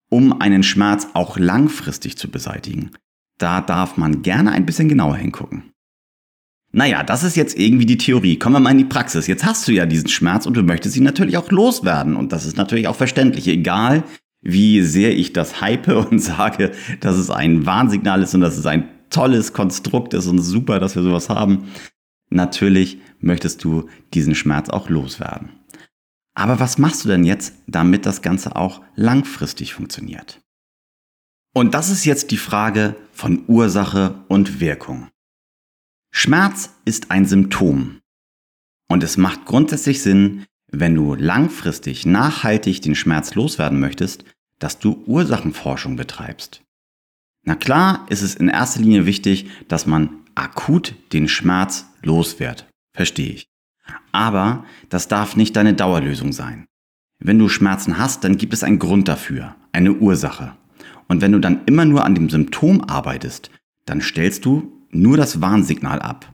um 0.09 0.41
einen 0.41 0.63
Schmerz 0.63 1.09
auch 1.15 1.39
langfristig 1.39 2.17
zu 2.17 2.31
beseitigen. 2.31 2.91
Da 3.39 3.61
darf 3.61 3.97
man 3.97 4.23
gerne 4.23 4.53
ein 4.53 4.67
bisschen 4.67 4.89
genauer 4.89 5.17
hingucken. 5.17 5.73
Naja, 6.73 7.03
das 7.03 7.25
ist 7.25 7.37
jetzt 7.37 7.59
irgendwie 7.59 7.87
die 7.87 7.97
Theorie. 7.97 8.39
Kommen 8.39 8.57
wir 8.57 8.61
mal 8.61 8.71
in 8.71 8.79
die 8.79 8.85
Praxis. 8.85 9.27
Jetzt 9.27 9.45
hast 9.45 9.67
du 9.67 9.73
ja 9.73 9.87
diesen 9.87 10.09
Schmerz 10.09 10.47
und 10.47 10.57
du 10.57 10.63
möchtest 10.63 10.97
ihn 10.97 11.05
natürlich 11.05 11.39
auch 11.39 11.51
loswerden. 11.51 12.17
Und 12.17 12.33
das 12.33 12.45
ist 12.45 12.57
natürlich 12.57 12.89
auch 12.89 12.97
verständlich. 12.97 13.49
Egal, 13.49 14.05
wie 14.43 14.83
sehr 14.83 15.17
ich 15.17 15.33
das 15.33 15.61
hype 15.61 15.89
und 16.11 16.19
sage, 16.19 16.73
dass 17.01 17.17
es 17.17 17.31
ein 17.31 17.67
Warnsignal 17.67 18.23
ist 18.23 18.35
und 18.35 18.43
dass 18.43 18.57
es 18.57 18.67
ein 18.67 18.89
tolles 19.11 19.53
Konstrukt 19.53 20.15
ist 20.15 20.27
und 20.27 20.41
super, 20.41 20.79
dass 20.79 20.97
wir 20.97 21.03
sowas 21.03 21.29
haben. 21.29 21.65
Natürlich 22.29 22.99
möchtest 23.21 23.63
du 23.65 23.89
diesen 24.13 24.35
Schmerz 24.35 24.69
auch 24.69 24.91
loswerden. 24.91 25.51
Aber 26.37 26.61
was 26.61 26.77
machst 26.77 27.03
du 27.05 27.09
denn 27.09 27.25
jetzt, 27.25 27.55
damit 27.67 28.05
das 28.05 28.21
Ganze 28.21 28.57
auch 28.57 28.83
langfristig 28.95 29.73
funktioniert? 29.73 30.43
Und 31.55 31.73
das 31.73 31.89
ist 31.89 32.05
jetzt 32.05 32.31
die 32.31 32.37
Frage 32.37 32.95
von 33.13 33.45
Ursache 33.49 34.23
und 34.29 34.61
Wirkung. 34.61 35.09
Schmerz 36.13 36.71
ist 36.85 37.11
ein 37.11 37.25
Symptom. 37.25 38.01
Und 38.89 39.03
es 39.03 39.17
macht 39.17 39.47
grundsätzlich 39.47 40.03
Sinn, 40.03 40.45
wenn 40.71 40.95
du 40.95 41.15
langfristig 41.15 42.05
nachhaltig 42.05 42.83
den 42.83 42.95
Schmerz 42.95 43.35
loswerden 43.35 43.81
möchtest, 43.81 44.25
dass 44.59 44.79
du 44.79 45.03
Ursachenforschung 45.07 45.97
betreibst. 45.97 46.63
Na 47.45 47.55
klar 47.55 48.07
ist 48.11 48.23
es 48.23 48.35
in 48.35 48.49
erster 48.49 48.81
Linie 48.81 49.07
wichtig, 49.07 49.49
dass 49.69 49.87
man 49.87 50.11
akut 50.35 50.95
den 51.15 51.29
Schmerz 51.29 51.87
loswird. 52.03 52.69
Verstehe 52.95 53.33
ich. 53.33 53.49
Aber 54.13 54.65
das 54.89 55.09
darf 55.09 55.37
nicht 55.37 55.57
deine 55.57 55.75
Dauerlösung 55.75 56.33
sein. 56.33 56.67
Wenn 57.19 57.39
du 57.39 57.49
Schmerzen 57.49 57.99
hast, 57.99 58.25
dann 58.25 58.37
gibt 58.37 58.53
es 58.53 58.63
einen 58.63 58.79
Grund 58.79 59.09
dafür, 59.09 59.57
eine 59.73 59.95
Ursache. 59.95 60.57
Und 61.09 61.23
wenn 61.23 61.33
du 61.33 61.39
dann 61.39 61.65
immer 61.67 61.85
nur 61.85 62.05
an 62.05 62.15
dem 62.15 62.29
Symptom 62.29 62.83
arbeitest, 62.83 63.51
dann 63.85 64.01
stellst 64.01 64.45
du 64.45 64.73
nur 64.91 65.17
das 65.17 65.41
Warnsignal 65.41 66.01
ab. 66.01 66.33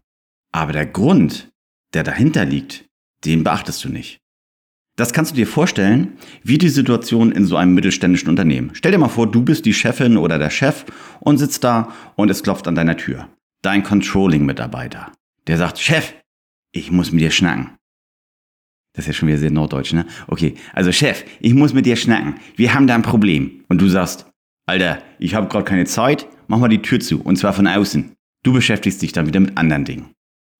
Aber 0.53 0.73
der 0.73 0.87
Grund, 0.87 1.53
der 1.95 2.03
dahinter 2.03 2.45
liegt, 2.45 2.87
den 3.25 3.45
beachtest 3.45 3.85
du 3.85 3.89
nicht. 3.89 4.19
Das 4.97 5.13
kannst 5.13 5.33
du 5.33 5.37
dir 5.37 5.47
vorstellen, 5.47 6.19
wie 6.43 6.59
die 6.59 6.69
Situation 6.69 7.33
in 7.33 7.47
so 7.47 7.57
einem 7.57 7.75
mittelständischen 7.75 8.29
Unternehmen. 8.29 8.71
Stell 8.75 8.93
dir 8.93 8.99
mal 8.99 9.09
vor, 9.09 9.31
du 9.31 9.43
bist 9.43 9.65
die 9.65 9.73
Chefin 9.73 10.19
oder 10.19 10.39
der 10.39 10.51
Chef 10.51 10.85
und 11.21 11.39
sitzt 11.39 11.65
da 11.65 11.93
und 12.15 12.31
es 12.31 12.43
klopft 12.43 12.69
an 12.69 12.75
deiner 12.75 12.97
Tür. 12.97 13.29
Dein 13.63 13.83
Controlling-Mitarbeiter. 13.83 15.13
Der 15.47 15.57
sagt, 15.57 15.79
Chef, 15.79 16.13
ich 16.73 16.91
muss 16.91 17.13
mit 17.13 17.21
dir 17.21 17.31
schnacken. 17.31 17.71
Das 18.95 19.05
ist 19.05 19.09
ja 19.09 19.13
schon 19.15 19.29
wieder 19.29 19.39
sehr 19.39 19.51
norddeutsch, 19.51 19.93
ne? 19.93 20.07
Okay, 20.27 20.55
also 20.75 20.93
Chef, 20.93 21.25
ich 21.41 21.55
muss 21.55 21.73
mit 21.73 21.87
dir 21.87 21.97
schnacken. 21.97 22.35
Wir 22.57 22.75
haben 22.75 22.87
da 22.87 22.95
ein 22.95 23.03
Problem. 23.03 23.65
Und 23.69 23.81
du 23.81 23.89
sagst, 23.89 24.27
Alter, 24.67 25.03
ich 25.19 25.35
habe 25.35 25.49
gerade 25.49 25.65
keine 25.65 25.87
Zeit, 25.87 26.27
mach 26.47 26.59
mal 26.59 26.69
die 26.69 26.83
Tür 26.83 27.01
zu, 27.01 27.21
und 27.23 27.37
zwar 27.37 27.53
von 27.53 27.67
außen. 27.67 28.13
Du 28.43 28.53
beschäftigst 28.53 29.01
dich 29.01 29.13
dann 29.13 29.27
wieder 29.27 29.41
mit 29.41 29.57
anderen 29.57 29.85
Dingen. 29.85 30.11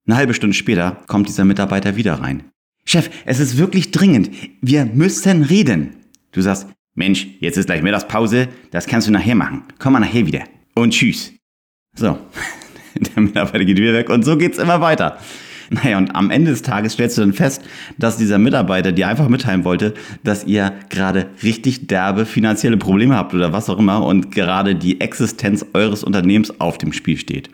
Eine 0.07 0.17
halbe 0.17 0.35
Stunde 0.35 0.55
später 0.55 1.03
kommt 1.07 1.29
dieser 1.29 1.45
Mitarbeiter 1.45 1.97
wieder 1.97 2.15
rein. 2.15 2.45
Chef, 2.85 3.11
es 3.25 3.39
ist 3.39 3.59
wirklich 3.59 3.91
dringend. 3.91 4.31
Wir 4.61 4.87
müssen 4.87 5.43
reden. 5.43 5.97
Du 6.33 6.41
sagst, 6.41 6.67
Mensch, 6.95 7.29
jetzt 7.41 7.57
ist 7.57 7.67
gleich 7.67 7.83
Mittagspause, 7.83 8.49
das 8.71 8.87
kannst 8.87 9.07
du 9.07 9.13
nachher 9.13 9.35
machen. 9.35 9.65
Komm 9.79 9.93
mal 9.93 10.01
nachher 10.01 10.27
wieder. 10.27 10.45
Und 10.75 10.93
tschüss. 10.93 11.33
So, 11.95 12.19
der 12.95 13.23
Mitarbeiter 13.23 13.65
geht 13.65 13.79
wieder 13.79 13.93
weg 13.93 14.09
und 14.09 14.25
so 14.25 14.37
geht's 14.37 14.59
immer 14.59 14.81
weiter. 14.81 15.19
Naja, 15.73 15.97
und 15.97 16.15
am 16.15 16.31
Ende 16.31 16.51
des 16.51 16.61
Tages 16.61 16.93
stellst 16.93 17.17
du 17.17 17.23
dann 17.23 17.33
fest, 17.33 17.63
dass 17.97 18.19
dieser 18.19 18.37
Mitarbeiter 18.37 18.93
dir 18.93 19.09
einfach 19.09 19.29
mitteilen 19.29 19.65
wollte, 19.65 19.95
dass 20.23 20.45
ihr 20.45 20.75
gerade 20.91 21.31
richtig 21.43 21.87
derbe 21.87 22.27
finanzielle 22.27 22.77
Probleme 22.77 23.17
habt 23.17 23.33
oder 23.33 23.55
was 23.55 23.71
auch 23.71 23.79
immer 23.79 24.05
und 24.05 24.31
gerade 24.31 24.75
die 24.75 25.01
Existenz 25.01 25.65
eures 25.73 26.05
Unternehmens 26.05 26.61
auf 26.61 26.77
dem 26.77 26.93
Spiel 26.93 27.17
steht. 27.17 27.49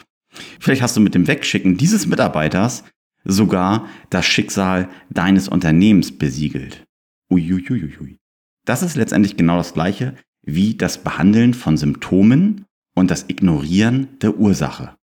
Vielleicht 0.59 0.83
hast 0.83 0.97
du 0.97 1.01
mit 1.01 1.15
dem 1.15 1.29
Wegschicken 1.29 1.77
dieses 1.77 2.07
Mitarbeiters 2.07 2.83
sogar 3.25 3.87
das 4.11 4.27
Schicksal 4.27 4.89
deines 5.11 5.49
Unternehmens 5.49 6.11
besiegelt. 6.11 6.85
Uiuiuiui. 7.31 8.17
Das 8.65 8.83
ist 8.83 8.97
letztendlich 8.97 9.37
genau 9.37 9.59
das 9.59 9.75
gleiche 9.75 10.15
wie 10.43 10.75
das 10.75 11.05
Behandeln 11.05 11.55
von 11.55 11.77
Symptomen 11.77 12.65
und 12.97 13.13
das 13.13 13.27
Ignorieren 13.29 14.09
der 14.23 14.39
Ursache. 14.39 14.98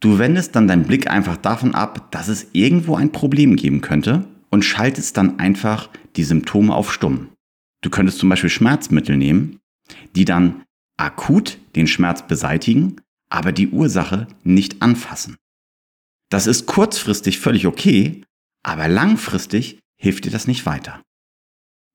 Du 0.00 0.18
wendest 0.18 0.54
dann 0.54 0.68
deinen 0.68 0.84
Blick 0.84 1.10
einfach 1.10 1.36
davon 1.36 1.74
ab, 1.74 2.10
dass 2.12 2.28
es 2.28 2.48
irgendwo 2.52 2.94
ein 2.94 3.10
Problem 3.10 3.56
geben 3.56 3.80
könnte 3.80 4.28
und 4.50 4.64
schaltest 4.64 5.16
dann 5.16 5.38
einfach 5.38 5.90
die 6.16 6.24
Symptome 6.24 6.74
auf 6.74 6.92
stumm. 6.92 7.30
Du 7.82 7.90
könntest 7.90 8.18
zum 8.18 8.28
Beispiel 8.28 8.50
Schmerzmittel 8.50 9.16
nehmen, 9.16 9.58
die 10.14 10.24
dann 10.24 10.64
akut 10.96 11.58
den 11.76 11.86
Schmerz 11.86 12.26
beseitigen, 12.26 12.96
aber 13.28 13.52
die 13.52 13.68
Ursache 13.68 14.26
nicht 14.44 14.82
anfassen. 14.82 15.36
Das 16.30 16.46
ist 16.46 16.66
kurzfristig 16.66 17.38
völlig 17.38 17.66
okay, 17.66 18.24
aber 18.62 18.88
langfristig 18.88 19.80
hilft 19.96 20.24
dir 20.24 20.30
das 20.30 20.46
nicht 20.46 20.66
weiter. 20.66 21.02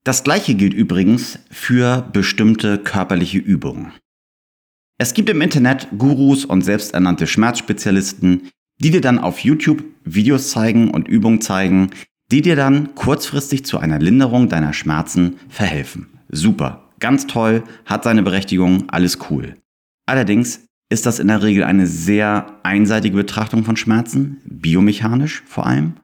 Das 0.03 0.24
gleiche 0.24 0.55
gilt 0.55 0.74
übrigens 0.74 1.39
für 1.50 2.01
bestimmte 2.01 2.77
körperliche 2.77 3.38
Übungen. 3.38 3.93
Es 5.03 5.13
gibt 5.13 5.29
im 5.29 5.41
Internet 5.41 5.89
Gurus 5.98 6.45
und 6.45 6.62
selbsternannte 6.62 7.27
Schmerzspezialisten, 7.27 8.50
die 8.79 8.89
dir 8.89 9.01
dann 9.01 9.19
auf 9.19 9.39
YouTube 9.39 9.83
Videos 10.05 10.51
zeigen 10.51 10.91
und 10.91 11.10
Übungen 11.10 11.41
zeigen, 11.41 11.89
die 12.31 12.41
dir 12.41 12.55
dann 12.55 12.95
kurzfristig 12.95 13.65
zu 13.65 13.79
einer 13.79 14.00
Linderung 14.00 14.48
deiner 14.48 14.72
Schmerzen 14.72 15.36
verhelfen. 15.50 16.07
Super, 16.29 16.89
ganz 17.01 17.27
toll, 17.27 17.65
hat 17.83 18.05
seine 18.05 18.24
Berechtigung, 18.24 18.89
alles 18.91 19.17
cool. 19.29 19.57
Allerdings 20.05 20.62
ist 20.88 21.05
das 21.05 21.19
in 21.19 21.27
der 21.27 21.43
Regel 21.43 21.65
eine 21.65 21.86
sehr 21.86 22.62
einseitige 22.63 23.17
Betrachtung 23.17 23.65
von 23.65 23.75
Schmerzen, 23.75 24.38
biomechanisch 24.45 25.43
vor 25.45 25.65
allem, 25.65 25.95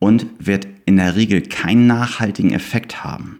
und 0.00 0.26
wird 0.40 0.66
in 0.84 0.96
der 0.96 1.14
Regel 1.14 1.42
keinen 1.42 1.86
nachhaltigen 1.86 2.52
Effekt 2.52 3.04
haben. 3.04 3.38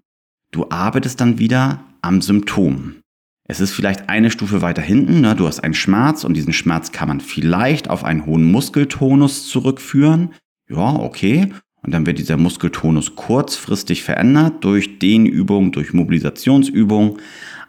Du 0.52 0.70
arbeitest 0.70 1.20
dann 1.20 1.40
wieder 1.40 1.82
am 2.02 2.22
Symptom. 2.22 3.01
Es 3.48 3.60
ist 3.60 3.72
vielleicht 3.72 4.08
eine 4.08 4.30
Stufe 4.30 4.62
weiter 4.62 4.82
hinten, 4.82 5.20
ne? 5.20 5.34
du 5.34 5.46
hast 5.46 5.60
einen 5.60 5.74
Schmerz 5.74 6.24
und 6.24 6.34
diesen 6.34 6.52
Schmerz 6.52 6.92
kann 6.92 7.08
man 7.08 7.20
vielleicht 7.20 7.90
auf 7.90 8.04
einen 8.04 8.24
hohen 8.24 8.50
Muskeltonus 8.50 9.48
zurückführen. 9.48 10.30
Ja, 10.68 10.96
okay. 10.96 11.52
Und 11.82 11.92
dann 11.92 12.06
wird 12.06 12.18
dieser 12.18 12.36
Muskeltonus 12.36 13.16
kurzfristig 13.16 14.04
verändert 14.04 14.62
durch 14.64 15.00
Dehnübung, 15.00 15.72
durch 15.72 15.92
Mobilisationsübung. 15.92 17.18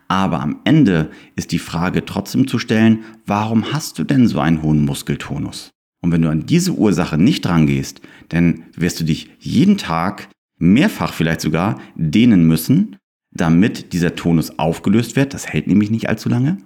Aber 0.08 0.42
am 0.42 0.60
Ende 0.64 1.10
ist 1.36 1.52
die 1.52 1.60
Frage 1.60 2.06
trotzdem 2.06 2.48
zu 2.48 2.60
stellen, 2.60 3.04
warum 3.26 3.74
hast 3.74 3.98
du 3.98 4.04
denn 4.04 4.28
so 4.28 4.40
einen 4.40 4.62
hohen 4.62 4.86
Muskeltonus? 4.86 5.72
Und 6.02 6.12
wenn 6.12 6.22
du 6.22 6.30
an 6.30 6.46
diese 6.46 6.74
Ursache 6.74 7.18
nicht 7.18 7.48
rangehst, 7.48 8.02
dann 8.30 8.66
wirst 8.76 9.00
du 9.00 9.06
dich 9.06 9.32
jeden 9.40 9.78
Tag 9.78 10.28
mehrfach 10.58 11.14
vielleicht 11.14 11.42
sogar 11.42 11.80
dehnen 11.96 12.46
müssen, 12.46 12.98
damit 13.34 13.94
dieser 13.94 14.16
Tonus 14.16 14.58
aufgelöst 14.60 15.16
wird. 15.16 15.34
Das 15.34 15.48
hält 15.48 15.68
nämlich 15.68 15.92
nicht 15.92 16.10
allzu 16.10 16.30
lange. 16.30 16.58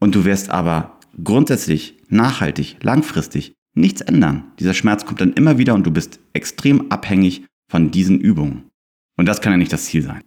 Und 0.00 0.14
du 0.14 0.24
wirst 0.24 0.50
aber 0.50 0.98
grundsätzlich, 1.22 1.96
nachhaltig, 2.08 2.76
langfristig 2.82 3.54
nichts 3.74 4.00
ändern. 4.00 4.52
Dieser 4.58 4.74
Schmerz 4.74 5.04
kommt 5.04 5.20
dann 5.20 5.32
immer 5.32 5.58
wieder 5.58 5.74
und 5.74 5.84
du 5.84 5.90
bist 5.90 6.20
extrem 6.32 6.90
abhängig 6.90 7.44
von 7.70 7.90
diesen 7.90 8.20
Übungen. 8.20 8.70
Und 9.16 9.26
das 9.26 9.40
kann 9.40 9.52
ja 9.52 9.56
nicht 9.56 9.72
das 9.72 9.86
Ziel 9.86 10.02
sein. 10.02 10.22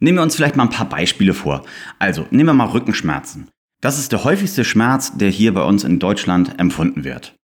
Nehmen 0.00 0.18
wir 0.18 0.22
uns 0.22 0.36
vielleicht 0.36 0.56
mal 0.56 0.64
ein 0.64 0.70
paar 0.70 0.88
Beispiele 0.88 1.34
vor. 1.34 1.64
Also, 1.98 2.26
nehmen 2.30 2.46
wir 2.46 2.54
mal 2.54 2.66
Rückenschmerzen. 2.66 3.48
Das 3.80 3.98
ist 3.98 4.12
der 4.12 4.24
häufigste 4.24 4.64
Schmerz, 4.64 5.16
der 5.16 5.30
hier 5.30 5.54
bei 5.54 5.62
uns 5.62 5.84
in 5.84 5.98
Deutschland 5.98 6.58
empfunden 6.58 7.04
wird. 7.04 7.37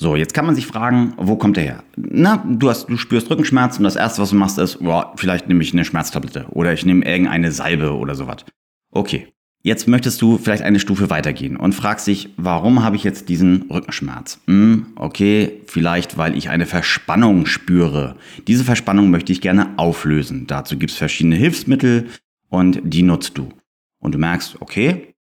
So, 0.00 0.14
jetzt 0.14 0.32
kann 0.32 0.46
man 0.46 0.54
sich 0.54 0.66
fragen, 0.66 1.14
wo 1.16 1.34
kommt 1.34 1.56
der 1.56 1.64
her? 1.64 1.84
Na, 1.96 2.44
du, 2.46 2.70
hast, 2.70 2.88
du 2.88 2.96
spürst 2.96 3.28
Rückenschmerzen 3.30 3.80
und 3.80 3.84
das 3.84 3.96
erste, 3.96 4.22
was 4.22 4.30
du 4.30 4.36
machst, 4.36 4.56
ist, 4.56 4.78
boah, 4.78 5.12
vielleicht 5.16 5.48
nehme 5.48 5.60
ich 5.60 5.72
eine 5.72 5.84
Schmerztablette 5.84 6.46
oder 6.50 6.72
ich 6.72 6.86
nehme 6.86 7.04
irgendeine 7.04 7.50
Salbe 7.50 7.96
oder 7.96 8.14
sowas. 8.14 8.44
Okay. 8.92 9.32
Jetzt 9.64 9.88
möchtest 9.88 10.22
du 10.22 10.38
vielleicht 10.38 10.62
eine 10.62 10.78
Stufe 10.78 11.10
weitergehen 11.10 11.56
und 11.56 11.74
fragst 11.74 12.06
dich, 12.06 12.32
warum 12.36 12.84
habe 12.84 12.94
ich 12.94 13.02
jetzt 13.02 13.28
diesen 13.28 13.62
Rückenschmerz? 13.62 14.40
Hm, 14.46 14.86
okay, 14.94 15.62
vielleicht 15.66 16.16
weil 16.16 16.38
ich 16.38 16.48
eine 16.48 16.64
Verspannung 16.64 17.44
spüre. 17.44 18.14
Diese 18.46 18.62
Verspannung 18.62 19.10
möchte 19.10 19.32
ich 19.32 19.40
gerne 19.40 19.76
auflösen. 19.76 20.46
Dazu 20.46 20.78
gibt 20.78 20.92
es 20.92 20.96
verschiedene 20.96 21.34
Hilfsmittel 21.34 22.06
und 22.48 22.80
die 22.84 23.02
nutzt 23.02 23.36
du. 23.36 23.48
Und 23.98 24.14
du 24.14 24.18
merkst, 24.18 24.58
okay, 24.60 25.16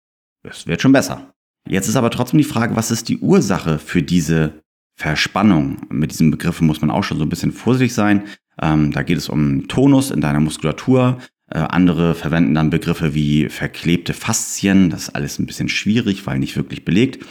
es 0.43 0.67
wird 0.67 0.83
schon 0.83 0.93
besser. 0.93 1.33
Jetzt 1.69 1.87
ist 1.87 1.97
aber 1.97 2.11
trotzdem 2.11 2.39
die 2.39 2.45
Frage, 2.45 2.75
was 2.75 2.91
ist 2.91 3.09
die 3.09 3.19
Ursache 3.19 3.79
für 3.79 4.03
diese 4.03 4.64
Verspannung? 4.97 5.79
Mit 5.91 6.13
diesem 6.13 6.31
Begriff 6.31 6.61
muss 6.61 6.81
man 6.81 6.91
auch 6.91 7.05
schon 7.05 7.19
so 7.19 7.25
ein 7.25 7.29
bisschen 7.29 7.53
vorsichtig 7.53 7.95
sein. 7.95 8.25
Ähm, 8.61 8.93
da 8.93 9.03
geht 9.03 9.19
es 9.19 9.29
um 9.29 9.67
Tonus 9.69 10.11
in 10.11 10.21
deiner 10.21 10.41
Muskulatur. 10.41 11.19
Äh, 11.51 11.59
andere 11.59 12.15
verwenden 12.15 12.55
dann 12.55 12.71
Begriffe 12.71 13.15
wie 13.15 13.49
verklebte 13.49 14.15
Faszien. 14.15 14.91
Das 14.91 15.03
ist 15.03 15.15
alles 15.15 15.39
ein 15.39 15.47
bisschen 15.47 15.69
schwierig, 15.69 16.27
weil 16.27 16.39
nicht 16.39 16.57
wirklich 16.57 16.85
belegt. 16.85 17.25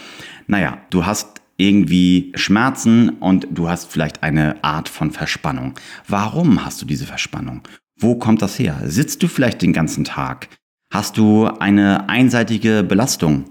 Naja, 0.46 0.78
du 0.90 1.06
hast 1.06 1.42
irgendwie 1.56 2.32
Schmerzen 2.34 3.10
und 3.10 3.46
du 3.50 3.68
hast 3.68 3.90
vielleicht 3.90 4.22
eine 4.22 4.62
Art 4.62 4.88
von 4.88 5.10
Verspannung. 5.10 5.74
Warum 6.08 6.64
hast 6.64 6.82
du 6.82 6.86
diese 6.86 7.06
Verspannung? 7.06 7.62
Wo 7.96 8.16
kommt 8.16 8.42
das 8.42 8.58
her? 8.58 8.80
Sitzt 8.84 9.22
du 9.22 9.28
vielleicht 9.28 9.62
den 9.62 9.72
ganzen 9.72 10.04
Tag? 10.04 10.48
Hast 10.92 11.16
du 11.16 11.46
eine 11.46 12.08
einseitige 12.08 12.82
Belastung? 12.82 13.44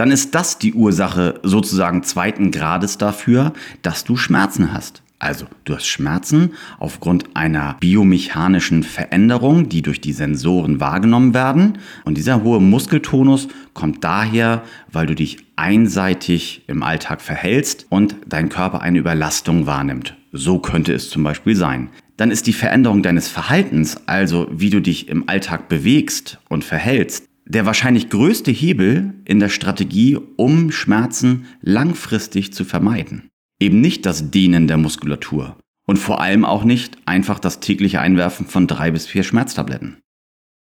Dann 0.00 0.12
ist 0.12 0.34
das 0.34 0.56
die 0.56 0.72
Ursache 0.72 1.40
sozusagen 1.42 2.02
zweiten 2.04 2.52
Grades 2.52 2.96
dafür, 2.96 3.52
dass 3.82 4.02
du 4.02 4.16
Schmerzen 4.16 4.72
hast. 4.72 5.02
Also, 5.18 5.44
du 5.66 5.74
hast 5.74 5.86
Schmerzen 5.86 6.52
aufgrund 6.78 7.36
einer 7.36 7.76
biomechanischen 7.80 8.82
Veränderung, 8.82 9.68
die 9.68 9.82
durch 9.82 10.00
die 10.00 10.14
Sensoren 10.14 10.80
wahrgenommen 10.80 11.34
werden. 11.34 11.76
Und 12.06 12.16
dieser 12.16 12.42
hohe 12.42 12.62
Muskeltonus 12.62 13.48
kommt 13.74 14.02
daher, 14.02 14.62
weil 14.90 15.04
du 15.04 15.14
dich 15.14 15.36
einseitig 15.56 16.62
im 16.66 16.82
Alltag 16.82 17.20
verhältst 17.20 17.84
und 17.90 18.16
dein 18.26 18.48
Körper 18.48 18.80
eine 18.80 19.00
Überlastung 19.00 19.66
wahrnimmt. 19.66 20.16
So 20.32 20.60
könnte 20.60 20.94
es 20.94 21.10
zum 21.10 21.24
Beispiel 21.24 21.56
sein. 21.56 21.90
Dann 22.16 22.30
ist 22.30 22.46
die 22.46 22.54
Veränderung 22.54 23.02
deines 23.02 23.28
Verhaltens, 23.28 23.98
also 24.06 24.46
wie 24.50 24.70
du 24.70 24.80
dich 24.80 25.10
im 25.10 25.28
Alltag 25.28 25.68
bewegst 25.68 26.38
und 26.48 26.64
verhältst, 26.64 27.29
der 27.50 27.66
wahrscheinlich 27.66 28.10
größte 28.10 28.52
Hebel 28.52 29.14
in 29.24 29.40
der 29.40 29.48
Strategie, 29.48 30.16
um 30.36 30.70
Schmerzen 30.70 31.46
langfristig 31.60 32.52
zu 32.52 32.64
vermeiden. 32.64 33.28
Eben 33.58 33.80
nicht 33.80 34.06
das 34.06 34.30
Dehnen 34.30 34.68
der 34.68 34.76
Muskulatur 34.76 35.56
und 35.84 35.96
vor 35.98 36.20
allem 36.20 36.44
auch 36.44 36.62
nicht 36.62 36.96
einfach 37.06 37.40
das 37.40 37.58
tägliche 37.58 38.00
Einwerfen 38.00 38.46
von 38.46 38.68
drei 38.68 38.92
bis 38.92 39.06
vier 39.06 39.24
Schmerztabletten. 39.24 39.98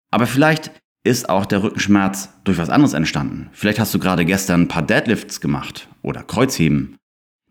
Aber 0.09 0.25
vielleicht 0.25 0.71
ist 1.03 1.29
auch 1.29 1.45
der 1.45 1.61
Rückenschmerz 1.61 2.29
durch 2.43 2.57
was 2.57 2.71
anderes 2.71 2.93
entstanden. 2.93 3.49
Vielleicht 3.51 3.79
hast 3.79 3.93
du 3.93 3.99
gerade 3.99 4.25
gestern 4.25 4.61
ein 4.61 4.67
paar 4.67 4.81
Deadlifts 4.81 5.41
gemacht 5.41 5.87
oder 6.01 6.23
Kreuzheben. 6.23 6.95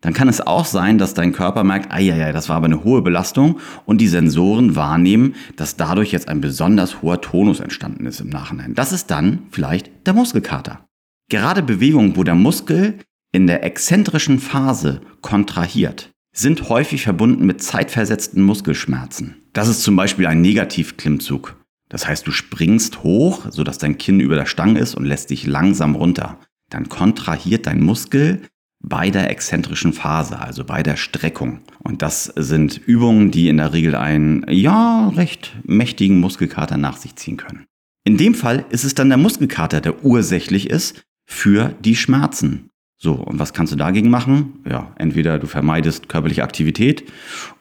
Dann 0.00 0.12
kann 0.12 0.28
es 0.28 0.40
auch 0.40 0.64
sein, 0.64 0.98
dass 0.98 1.14
dein 1.14 1.32
Körper 1.32 1.64
merkt, 1.64 1.92
ja, 2.00 2.32
das 2.32 2.48
war 2.48 2.56
aber 2.56 2.66
eine 2.66 2.84
hohe 2.84 3.02
Belastung 3.02 3.58
und 3.84 4.00
die 4.00 4.06
Sensoren 4.06 4.76
wahrnehmen, 4.76 5.34
dass 5.56 5.76
dadurch 5.76 6.12
jetzt 6.12 6.28
ein 6.28 6.40
besonders 6.40 7.02
hoher 7.02 7.20
Tonus 7.20 7.58
entstanden 7.58 8.06
ist 8.06 8.20
im 8.20 8.28
Nachhinein. 8.28 8.74
Das 8.74 8.92
ist 8.92 9.10
dann 9.10 9.44
vielleicht 9.50 9.90
der 10.06 10.14
Muskelkater. 10.14 10.86
Gerade 11.28 11.62
Bewegungen, 11.62 12.16
wo 12.16 12.22
der 12.22 12.36
Muskel 12.36 12.98
in 13.32 13.46
der 13.46 13.64
exzentrischen 13.64 14.38
Phase 14.38 15.00
kontrahiert, 15.20 16.10
sind 16.32 16.68
häufig 16.68 17.02
verbunden 17.02 17.44
mit 17.44 17.62
zeitversetzten 17.62 18.42
Muskelschmerzen. 18.42 19.36
Das 19.52 19.66
ist 19.66 19.82
zum 19.82 19.96
Beispiel 19.96 20.26
ein 20.26 20.40
Negativklimmzug. 20.40 21.56
Das 21.88 22.06
heißt, 22.06 22.26
du 22.26 22.30
springst 22.30 23.02
hoch, 23.02 23.46
sodass 23.50 23.78
dein 23.78 23.98
Kinn 23.98 24.20
über 24.20 24.36
der 24.36 24.46
Stange 24.46 24.78
ist 24.78 24.94
und 24.94 25.04
lässt 25.04 25.30
dich 25.30 25.46
langsam 25.46 25.96
runter. 25.96 26.38
Dann 26.70 26.88
kontrahiert 26.88 27.66
dein 27.66 27.82
Muskel 27.82 28.42
bei 28.80 29.10
der 29.10 29.30
exzentrischen 29.30 29.92
Phase, 29.92 30.38
also 30.38 30.64
bei 30.64 30.82
der 30.82 30.96
Streckung. 30.96 31.60
Und 31.82 32.02
das 32.02 32.24
sind 32.24 32.78
Übungen, 32.78 33.30
die 33.30 33.48
in 33.48 33.56
der 33.56 33.72
Regel 33.72 33.94
einen, 33.94 34.44
ja, 34.48 35.08
recht 35.08 35.56
mächtigen 35.64 36.20
Muskelkater 36.20 36.76
nach 36.76 36.96
sich 36.96 37.16
ziehen 37.16 37.36
können. 37.36 37.66
In 38.04 38.16
dem 38.16 38.34
Fall 38.34 38.64
ist 38.70 38.84
es 38.84 38.94
dann 38.94 39.08
der 39.08 39.18
Muskelkater, 39.18 39.80
der 39.80 40.04
ursächlich 40.04 40.70
ist 40.70 41.02
für 41.26 41.74
die 41.80 41.96
Schmerzen. 41.96 42.70
So, 43.00 43.12
und 43.12 43.38
was 43.38 43.52
kannst 43.52 43.72
du 43.72 43.76
dagegen 43.76 44.10
machen? 44.10 44.60
Ja, 44.68 44.92
entweder 44.96 45.38
du 45.38 45.46
vermeidest 45.46 46.08
körperliche 46.08 46.42
Aktivität 46.42 47.04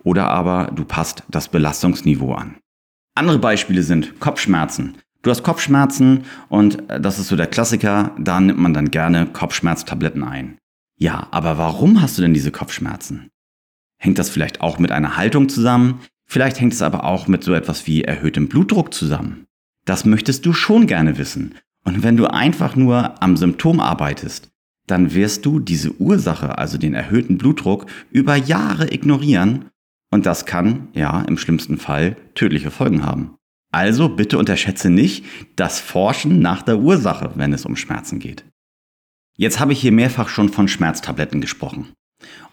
oder 0.04 0.30
aber 0.30 0.72
du 0.74 0.84
passt 0.84 1.24
das 1.30 1.50
Belastungsniveau 1.50 2.34
an. 2.34 2.56
Andere 3.13 3.39
Beispiele 3.39 3.84
sind 3.84 4.20
Kopfschmerzen. 4.20 4.98
Du 5.22 5.30
hast 5.30 5.44
Kopfschmerzen 5.44 6.24
und 6.50 6.89
äh, 6.89 7.02
das 7.02 7.20
ist 7.20 7.28
so 7.28 7.36
der 7.36 7.48
Klassiker, 7.48 8.15
da 8.18 8.39
nimmt 8.39 8.60
man 8.60 8.74
dann 8.74 8.89
gerne 8.91 9.26
Kopfschmerztabletten 9.26 10.24
ein. 10.24 10.58
Ja, 10.98 11.28
aber 11.32 11.58
warum 11.58 12.02
hast 12.02 12.18
du 12.18 12.24
denn 12.24 12.34
diese 12.34 12.52
Kopfschmerzen? 12.52 13.30
Hängt 14.00 14.18
das 14.18 14.30
vielleicht 14.30 14.62
auch 14.62 14.80
mit 14.80 14.92
einer 14.92 15.16
Haltung 15.18 15.48
zusammen? 15.48 16.02
Vielleicht 16.26 16.60
hängt 16.60 16.74
es 16.74 16.82
aber 16.82 17.04
auch 17.04 17.28
mit 17.28 17.44
so 17.44 17.54
etwas 17.54 17.88
wie 17.88 18.04
erhöhtem 18.04 18.48
Blutdruck 18.48 18.94
zusammen. 18.94 19.46
Das 19.86 20.06
möchtest 20.06 20.46
du 20.46 20.54
schon 20.54 20.88
gerne 20.88 21.18
wissen. 21.18 21.56
Und 21.86 22.04
wenn 22.04 22.18
du 22.18 22.28
einfach 22.28 22.76
nur 22.76 23.22
am 23.24 23.38
Symptom 23.38 23.80
arbeitest, 23.80 24.50
dann 24.88 25.14
wirst 25.14 25.46
du 25.46 25.60
diese 25.60 25.94
Ursache, 26.02 26.58
also 26.58 26.78
den 26.78 26.94
erhöhten 26.94 27.38
Blutdruck, 27.38 27.86
über 28.12 28.36
Jahre 28.36 28.92
ignorieren 28.94 29.66
und 30.12 30.26
das 30.26 30.46
kann, 30.46 30.88
ja, 30.94 31.22
im 31.22 31.38
schlimmsten 31.38 31.78
Fall 31.78 32.16
tödliche 32.34 32.72
Folgen 32.72 33.06
haben. 33.06 33.36
Also 33.72 34.10
bitte 34.10 34.38
unterschätze 34.38 34.90
nicht 34.90 35.26
das 35.56 35.80
Forschen 35.80 36.40
nach 36.40 36.62
der 36.62 36.80
Ursache, 36.80 37.32
wenn 37.36 37.54
es 37.54 37.66
um 37.66 37.76
Schmerzen 37.76 38.20
geht. 38.20 38.46
Jetzt 39.38 39.60
habe 39.60 39.71
ich 39.71 39.80
hier 39.80 39.91
mehrfach 39.91 40.30
schon 40.30 40.50
von 40.50 40.67
Schmerztabletten 40.67 41.41
gesprochen. 41.41 41.93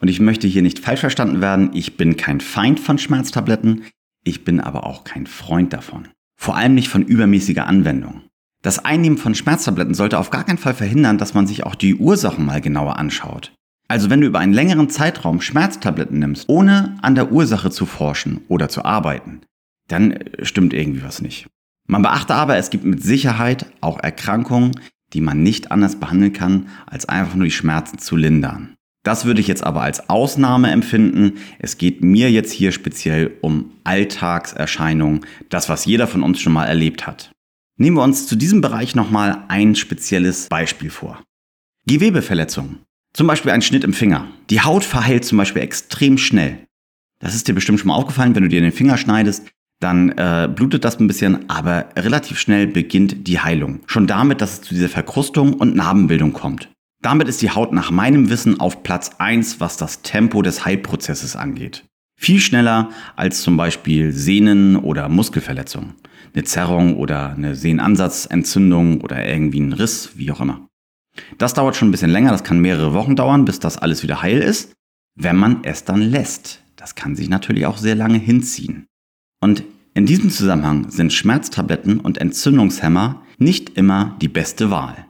Und 0.00 0.08
ich 0.08 0.20
möchte 0.20 0.46
hier 0.46 0.60
nicht 0.60 0.78
falsch 0.78 1.00
verstanden 1.00 1.40
werden, 1.40 1.70
ich 1.72 1.96
bin 1.96 2.18
kein 2.18 2.40
Feind 2.40 2.78
von 2.78 2.98
Schmerztabletten, 2.98 3.84
ich 4.22 4.44
bin 4.44 4.60
aber 4.60 4.84
auch 4.84 5.02
kein 5.02 5.26
Freund 5.26 5.72
davon. 5.72 6.08
Vor 6.38 6.56
allem 6.56 6.74
nicht 6.74 6.88
von 6.88 7.02
übermäßiger 7.02 7.66
Anwendung. 7.66 8.22
Das 8.62 8.84
Einnehmen 8.84 9.18
von 9.18 9.34
Schmerztabletten 9.34 9.94
sollte 9.94 10.18
auf 10.18 10.30
gar 10.30 10.44
keinen 10.44 10.58
Fall 10.58 10.74
verhindern, 10.74 11.16
dass 11.16 11.32
man 11.32 11.46
sich 11.46 11.64
auch 11.64 11.74
die 11.74 11.94
Ursachen 11.94 12.44
mal 12.44 12.60
genauer 12.60 12.98
anschaut. 12.98 13.52
Also 13.88 14.10
wenn 14.10 14.20
du 14.20 14.26
über 14.26 14.38
einen 14.38 14.52
längeren 14.52 14.90
Zeitraum 14.90 15.40
Schmerztabletten 15.40 16.18
nimmst, 16.18 16.48
ohne 16.48 16.98
an 17.00 17.14
der 17.14 17.32
Ursache 17.32 17.70
zu 17.70 17.86
forschen 17.86 18.42
oder 18.48 18.68
zu 18.68 18.84
arbeiten, 18.84 19.40
dann 19.88 20.12
äh, 20.12 20.44
stimmt 20.44 20.74
irgendwie 20.74 21.02
was 21.02 21.20
nicht. 21.20 21.46
Man 21.86 22.02
beachte 22.02 22.34
aber, 22.34 22.56
es 22.56 22.70
gibt 22.70 22.84
mit 22.84 23.02
Sicherheit 23.02 23.66
auch 23.82 23.98
Erkrankungen, 24.00 24.72
die 25.14 25.20
man 25.20 25.42
nicht 25.42 25.72
anders 25.72 25.96
behandeln 25.98 26.32
kann, 26.32 26.68
als 26.86 27.08
einfach 27.08 27.36
nur 27.36 27.46
die 27.46 27.50
Schmerzen 27.50 27.98
zu 27.98 28.16
lindern. 28.16 28.74
Das 29.04 29.26
würde 29.26 29.40
ich 29.40 29.46
jetzt 29.46 29.62
aber 29.62 29.82
als 29.82 30.08
Ausnahme 30.08 30.70
empfinden. 30.70 31.34
Es 31.58 31.78
geht 31.78 32.02
mir 32.02 32.30
jetzt 32.30 32.52
hier 32.52 32.72
speziell 32.72 33.36
um 33.42 33.70
Alltagserscheinungen, 33.84 35.20
das, 35.50 35.68
was 35.68 35.84
jeder 35.84 36.06
von 36.06 36.22
uns 36.22 36.40
schon 36.40 36.54
mal 36.54 36.64
erlebt 36.64 37.06
hat. 37.06 37.30
Nehmen 37.76 37.96
wir 37.96 38.02
uns 38.02 38.26
zu 38.26 38.34
diesem 38.36 38.60
Bereich 38.60 38.94
nochmal 38.94 39.44
ein 39.48 39.74
spezielles 39.74 40.48
Beispiel 40.48 40.90
vor. 40.90 41.22
Gewebeverletzungen. 41.86 42.78
Zum 43.12 43.26
Beispiel 43.26 43.52
ein 43.52 43.62
Schnitt 43.62 43.84
im 43.84 43.92
Finger. 43.92 44.26
Die 44.50 44.62
Haut 44.62 44.84
verheilt 44.84 45.24
zum 45.24 45.38
Beispiel 45.38 45.62
extrem 45.62 46.16
schnell. 46.16 46.66
Das 47.20 47.34
ist 47.34 47.46
dir 47.46 47.54
bestimmt 47.54 47.80
schon 47.80 47.88
mal 47.88 47.94
aufgefallen, 47.94 48.34
wenn 48.34 48.42
du 48.42 48.48
dir 48.48 48.60
den 48.60 48.72
Finger 48.72 48.96
schneidest, 48.96 49.46
dann 49.80 50.10
äh, 50.10 50.48
blutet 50.54 50.84
das 50.84 50.98
ein 50.98 51.06
bisschen, 51.06 51.48
aber 51.50 51.86
relativ 51.96 52.38
schnell 52.38 52.66
beginnt 52.66 53.26
die 53.26 53.40
Heilung. 53.40 53.80
Schon 53.86 54.06
damit, 54.06 54.40
dass 54.40 54.54
es 54.54 54.62
zu 54.62 54.74
dieser 54.74 54.88
Verkrustung 54.88 55.54
und 55.54 55.76
Narbenbildung 55.76 56.32
kommt. 56.32 56.70
Damit 57.02 57.28
ist 57.28 57.42
die 57.42 57.50
Haut 57.50 57.72
nach 57.72 57.90
meinem 57.90 58.30
Wissen 58.30 58.60
auf 58.60 58.82
Platz 58.82 59.10
1, 59.18 59.60
was 59.60 59.76
das 59.76 60.02
Tempo 60.02 60.40
des 60.40 60.64
Heilprozesses 60.64 61.36
angeht. 61.36 61.84
Viel 62.18 62.40
schneller 62.40 62.90
als 63.16 63.42
zum 63.42 63.56
Beispiel 63.56 64.12
Sehnen- 64.12 64.76
oder 64.76 65.08
Muskelverletzungen 65.08 65.94
eine 66.34 66.44
Zerrung 66.44 66.96
oder 66.96 67.32
eine 67.32 67.54
Sehnenansatzentzündung 67.54 69.00
oder 69.00 69.24
irgendwie 69.26 69.60
ein 69.60 69.72
Riss, 69.72 70.10
wie 70.16 70.30
auch 70.32 70.40
immer. 70.40 70.66
Das 71.38 71.54
dauert 71.54 71.76
schon 71.76 71.88
ein 71.88 71.92
bisschen 71.92 72.10
länger, 72.10 72.32
das 72.32 72.42
kann 72.42 72.58
mehrere 72.58 72.92
Wochen 72.92 73.14
dauern, 73.14 73.44
bis 73.44 73.60
das 73.60 73.78
alles 73.78 74.02
wieder 74.02 74.20
heil 74.20 74.40
ist, 74.40 74.72
wenn 75.14 75.36
man 75.36 75.62
es 75.62 75.84
dann 75.84 76.02
lässt. 76.02 76.62
Das 76.74 76.96
kann 76.96 77.14
sich 77.14 77.28
natürlich 77.28 77.66
auch 77.66 77.78
sehr 77.78 77.94
lange 77.94 78.18
hinziehen. 78.18 78.86
Und 79.44 79.62
in 79.92 80.06
diesem 80.06 80.30
Zusammenhang 80.30 80.90
sind 80.90 81.12
Schmerztabletten 81.12 82.00
und 82.00 82.16
Entzündungshemmer 82.16 83.20
nicht 83.36 83.76
immer 83.76 84.16
die 84.22 84.28
beste 84.28 84.70
Wahl. 84.70 85.04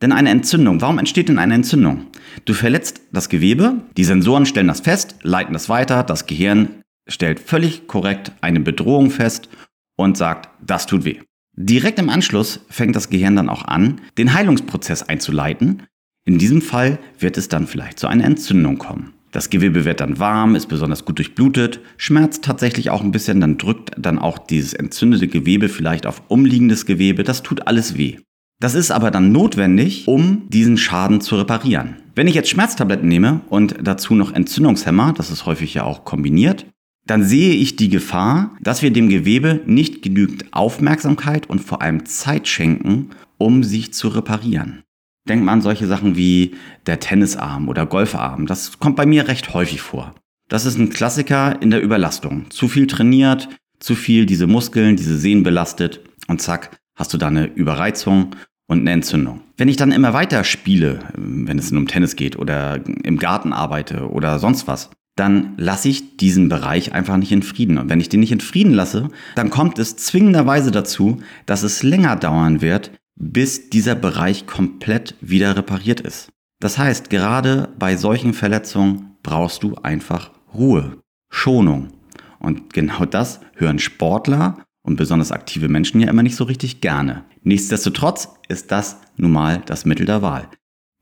Denn 0.00 0.12
eine 0.12 0.30
Entzündung, 0.30 0.80
warum 0.80 0.98
entsteht 0.98 1.28
denn 1.28 1.38
eine 1.38 1.52
Entzündung? 1.52 2.06
Du 2.46 2.54
verletzt 2.54 3.02
das 3.12 3.28
Gewebe, 3.28 3.82
die 3.98 4.04
Sensoren 4.04 4.46
stellen 4.46 4.68
das 4.68 4.80
fest, 4.80 5.16
leiten 5.20 5.52
das 5.52 5.68
weiter, 5.68 6.04
das 6.04 6.24
Gehirn 6.24 6.70
stellt 7.06 7.38
völlig 7.38 7.86
korrekt 7.86 8.32
eine 8.40 8.60
Bedrohung 8.60 9.10
fest 9.10 9.50
und 9.98 10.16
sagt, 10.16 10.48
das 10.66 10.86
tut 10.86 11.04
weh. 11.04 11.20
Direkt 11.52 11.98
im 11.98 12.08
Anschluss 12.08 12.60
fängt 12.70 12.96
das 12.96 13.10
Gehirn 13.10 13.36
dann 13.36 13.50
auch 13.50 13.66
an, 13.66 14.00
den 14.16 14.32
Heilungsprozess 14.32 15.02
einzuleiten. 15.02 15.82
In 16.24 16.38
diesem 16.38 16.62
Fall 16.62 16.98
wird 17.18 17.36
es 17.36 17.48
dann 17.48 17.66
vielleicht 17.66 17.98
zu 17.98 18.06
einer 18.06 18.24
Entzündung 18.24 18.78
kommen. 18.78 19.12
Das 19.36 19.50
Gewebe 19.50 19.84
wird 19.84 20.00
dann 20.00 20.18
warm, 20.18 20.54
ist 20.54 20.64
besonders 20.64 21.04
gut 21.04 21.18
durchblutet, 21.18 21.80
schmerzt 21.98 22.42
tatsächlich 22.42 22.88
auch 22.88 23.02
ein 23.02 23.12
bisschen, 23.12 23.38
dann 23.38 23.58
drückt 23.58 23.90
dann 23.98 24.18
auch 24.18 24.38
dieses 24.38 24.72
entzündete 24.72 25.28
Gewebe 25.28 25.68
vielleicht 25.68 26.06
auf 26.06 26.22
umliegendes 26.28 26.86
Gewebe, 26.86 27.22
das 27.22 27.42
tut 27.42 27.66
alles 27.66 27.98
weh. 27.98 28.16
Das 28.60 28.74
ist 28.74 28.90
aber 28.90 29.10
dann 29.10 29.32
notwendig, 29.32 30.08
um 30.08 30.48
diesen 30.48 30.78
Schaden 30.78 31.20
zu 31.20 31.36
reparieren. 31.36 31.96
Wenn 32.14 32.28
ich 32.28 32.34
jetzt 32.34 32.48
Schmerztabletten 32.48 33.06
nehme 33.06 33.42
und 33.50 33.74
dazu 33.82 34.14
noch 34.14 34.32
Entzündungshemmer, 34.32 35.12
das 35.12 35.30
ist 35.30 35.44
häufig 35.44 35.74
ja 35.74 35.84
auch 35.84 36.06
kombiniert, 36.06 36.64
dann 37.06 37.22
sehe 37.22 37.52
ich 37.56 37.76
die 37.76 37.90
Gefahr, 37.90 38.56
dass 38.62 38.80
wir 38.80 38.90
dem 38.90 39.10
Gewebe 39.10 39.60
nicht 39.66 40.00
genügend 40.00 40.46
Aufmerksamkeit 40.54 41.50
und 41.50 41.58
vor 41.58 41.82
allem 41.82 42.06
Zeit 42.06 42.48
schenken, 42.48 43.10
um 43.36 43.64
sich 43.64 43.92
zu 43.92 44.08
reparieren. 44.08 44.82
Denkt 45.28 45.44
man 45.44 45.54
an 45.54 45.62
solche 45.62 45.86
Sachen 45.86 46.16
wie 46.16 46.54
der 46.86 47.00
Tennisarm 47.00 47.68
oder 47.68 47.86
Golfarm. 47.86 48.46
Das 48.46 48.78
kommt 48.78 48.96
bei 48.96 49.06
mir 49.06 49.28
recht 49.28 49.54
häufig 49.54 49.80
vor. 49.80 50.14
Das 50.48 50.64
ist 50.64 50.78
ein 50.78 50.90
Klassiker 50.90 51.60
in 51.60 51.70
der 51.70 51.82
Überlastung. 51.82 52.50
Zu 52.50 52.68
viel 52.68 52.86
trainiert, 52.86 53.48
zu 53.80 53.94
viel 53.94 54.26
diese 54.26 54.46
Muskeln, 54.46 54.96
diese 54.96 55.18
Sehnen 55.18 55.42
belastet 55.42 56.00
und 56.28 56.40
zack, 56.40 56.78
hast 56.94 57.12
du 57.12 57.18
da 57.18 57.26
eine 57.26 57.46
Überreizung 57.46 58.36
und 58.66 58.80
eine 58.80 58.92
Entzündung. 58.92 59.40
Wenn 59.56 59.68
ich 59.68 59.76
dann 59.76 59.92
immer 59.92 60.12
weiter 60.12 60.44
spiele, 60.44 61.00
wenn 61.16 61.58
es 61.58 61.72
um 61.72 61.88
Tennis 61.88 62.16
geht 62.16 62.36
oder 62.36 62.80
im 63.02 63.18
Garten 63.18 63.52
arbeite 63.52 64.08
oder 64.10 64.38
sonst 64.38 64.66
was, 64.68 64.90
dann 65.16 65.54
lasse 65.56 65.88
ich 65.88 66.18
diesen 66.18 66.48
Bereich 66.48 66.92
einfach 66.92 67.16
nicht 67.16 67.32
in 67.32 67.42
Frieden. 67.42 67.78
Und 67.78 67.88
wenn 67.88 68.00
ich 68.00 68.10
den 68.10 68.20
nicht 68.20 68.32
in 68.32 68.40
Frieden 68.40 68.74
lasse, 68.74 69.08
dann 69.34 69.50
kommt 69.50 69.78
es 69.78 69.96
zwingenderweise 69.96 70.70
dazu, 70.70 71.22
dass 71.46 71.62
es 71.62 71.82
länger 71.82 72.16
dauern 72.16 72.60
wird, 72.60 72.90
bis 73.16 73.70
dieser 73.70 73.94
Bereich 73.94 74.46
komplett 74.46 75.16
wieder 75.20 75.56
repariert 75.56 76.00
ist. 76.00 76.30
Das 76.60 76.78
heißt, 76.78 77.10
gerade 77.10 77.68
bei 77.78 77.96
solchen 77.96 78.34
Verletzungen 78.34 79.16
brauchst 79.22 79.62
du 79.62 79.74
einfach 79.76 80.30
Ruhe, 80.54 80.98
Schonung. 81.28 81.88
Und 82.38 82.72
genau 82.72 83.04
das 83.04 83.40
hören 83.56 83.78
Sportler 83.78 84.64
und 84.82 84.96
besonders 84.96 85.32
aktive 85.32 85.68
Menschen 85.68 86.00
ja 86.00 86.08
immer 86.08 86.22
nicht 86.22 86.36
so 86.36 86.44
richtig 86.44 86.80
gerne. 86.80 87.24
Nichtsdestotrotz 87.42 88.28
ist 88.48 88.70
das 88.70 89.00
nun 89.16 89.32
mal 89.32 89.62
das 89.66 89.84
Mittel 89.84 90.06
der 90.06 90.22
Wahl. 90.22 90.48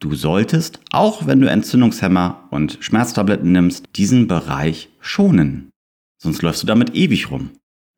Du 0.00 0.14
solltest, 0.14 0.80
auch 0.90 1.26
wenn 1.26 1.40
du 1.40 1.48
Entzündungshemmer 1.48 2.48
und 2.50 2.78
Schmerztabletten 2.80 3.52
nimmst, 3.52 3.86
diesen 3.96 4.26
Bereich 4.26 4.90
schonen. 5.00 5.70
Sonst 6.18 6.42
läufst 6.42 6.62
du 6.62 6.66
damit 6.66 6.94
ewig 6.94 7.30
rum. 7.30 7.50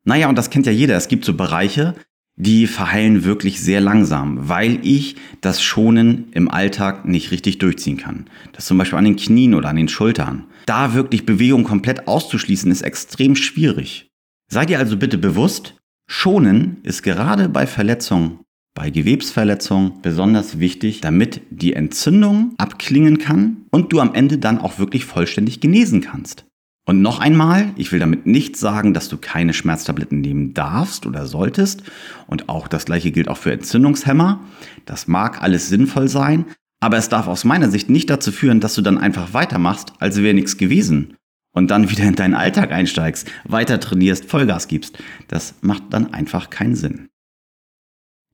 Naja, 0.03 0.29
und 0.29 0.37
das 0.37 0.49
kennt 0.49 0.65
ja 0.65 0.71
jeder. 0.71 0.95
Es 0.95 1.07
gibt 1.07 1.25
so 1.25 1.33
Bereiche, 1.33 1.95
die 2.37 2.67
verheilen 2.67 3.23
wirklich 3.23 3.59
sehr 3.61 3.81
langsam, 3.81 4.47
weil 4.47 4.79
ich 4.83 5.15
das 5.41 5.61
Schonen 5.61 6.27
im 6.31 6.49
Alltag 6.49 7.05
nicht 7.05 7.31
richtig 7.31 7.57
durchziehen 7.57 7.97
kann. 7.97 8.27
Das 8.53 8.67
zum 8.67 8.77
Beispiel 8.77 8.99
an 8.99 9.05
den 9.05 9.15
Knien 9.15 9.55
oder 9.55 9.69
an 9.69 9.75
den 9.75 9.87
Schultern. 9.87 10.45
Da 10.67 10.93
wirklich 10.93 11.25
Bewegung 11.25 11.63
komplett 11.63 12.07
auszuschließen, 12.07 12.71
ist 12.71 12.83
extrem 12.83 13.35
schwierig. 13.35 14.09
Sei 14.49 14.65
dir 14.65 14.77
also 14.77 14.97
bitte 14.97 15.17
bewusst, 15.17 15.75
Schonen 16.09 16.77
ist 16.83 17.01
gerade 17.01 17.49
bei 17.49 17.65
Verletzungen, 17.65 18.39
bei 18.75 18.91
Gewebsverletzungen 18.91 20.01
besonders 20.03 20.59
wichtig, 20.59 21.01
damit 21.01 21.41
die 21.49 21.73
Entzündung 21.73 22.53
abklingen 22.57 23.17
kann 23.17 23.65
und 23.71 23.91
du 23.91 23.99
am 23.99 24.13
Ende 24.13 24.37
dann 24.37 24.59
auch 24.59 24.77
wirklich 24.77 25.05
vollständig 25.05 25.59
genesen 25.59 26.01
kannst. 26.01 26.46
Und 26.87 27.01
noch 27.01 27.19
einmal, 27.19 27.73
ich 27.75 27.91
will 27.91 27.99
damit 27.99 28.25
nicht 28.25 28.55
sagen, 28.55 28.93
dass 28.93 29.09
du 29.09 29.17
keine 29.17 29.53
Schmerztabletten 29.53 30.21
nehmen 30.21 30.53
darfst 30.53 31.05
oder 31.05 31.27
solltest. 31.27 31.83
Und 32.27 32.47
auch 32.47 32.69
das 32.69 32.85
gleiche 32.85 33.11
gilt 33.11 33.27
auch 33.27 33.35
für 33.35 33.51
Entzündungshemmer. 33.51 34.39
Das 34.85 35.05
mag 35.05 35.41
alles 35.41 35.67
sinnvoll 35.67 36.07
sein, 36.07 36.45
aber 36.79 36.95
es 36.95 37.09
darf 37.09 37.27
aus 37.27 37.43
meiner 37.43 37.69
Sicht 37.69 37.89
nicht 37.89 38.09
dazu 38.09 38.31
führen, 38.31 38.61
dass 38.61 38.73
du 38.73 38.81
dann 38.81 38.97
einfach 38.97 39.33
weitermachst, 39.33 39.91
als 39.99 40.21
wäre 40.21 40.33
nichts 40.33 40.55
gewesen 40.55 41.17
und 41.51 41.71
dann 41.71 41.89
wieder 41.89 42.05
in 42.05 42.15
deinen 42.15 42.35
Alltag 42.35 42.71
einsteigst, 42.71 43.29
weiter 43.43 43.81
trainierst, 43.81 44.23
Vollgas 44.23 44.69
gibst. 44.69 44.97
Das 45.27 45.55
macht 45.59 45.83
dann 45.89 46.13
einfach 46.13 46.49
keinen 46.49 46.75
Sinn. 46.75 47.09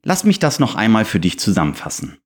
Lass 0.04 0.26
mich 0.26 0.38
das 0.38 0.60
noch 0.60 0.76
einmal 0.76 1.06
für 1.06 1.20
dich 1.20 1.40
zusammenfassen. 1.40 2.20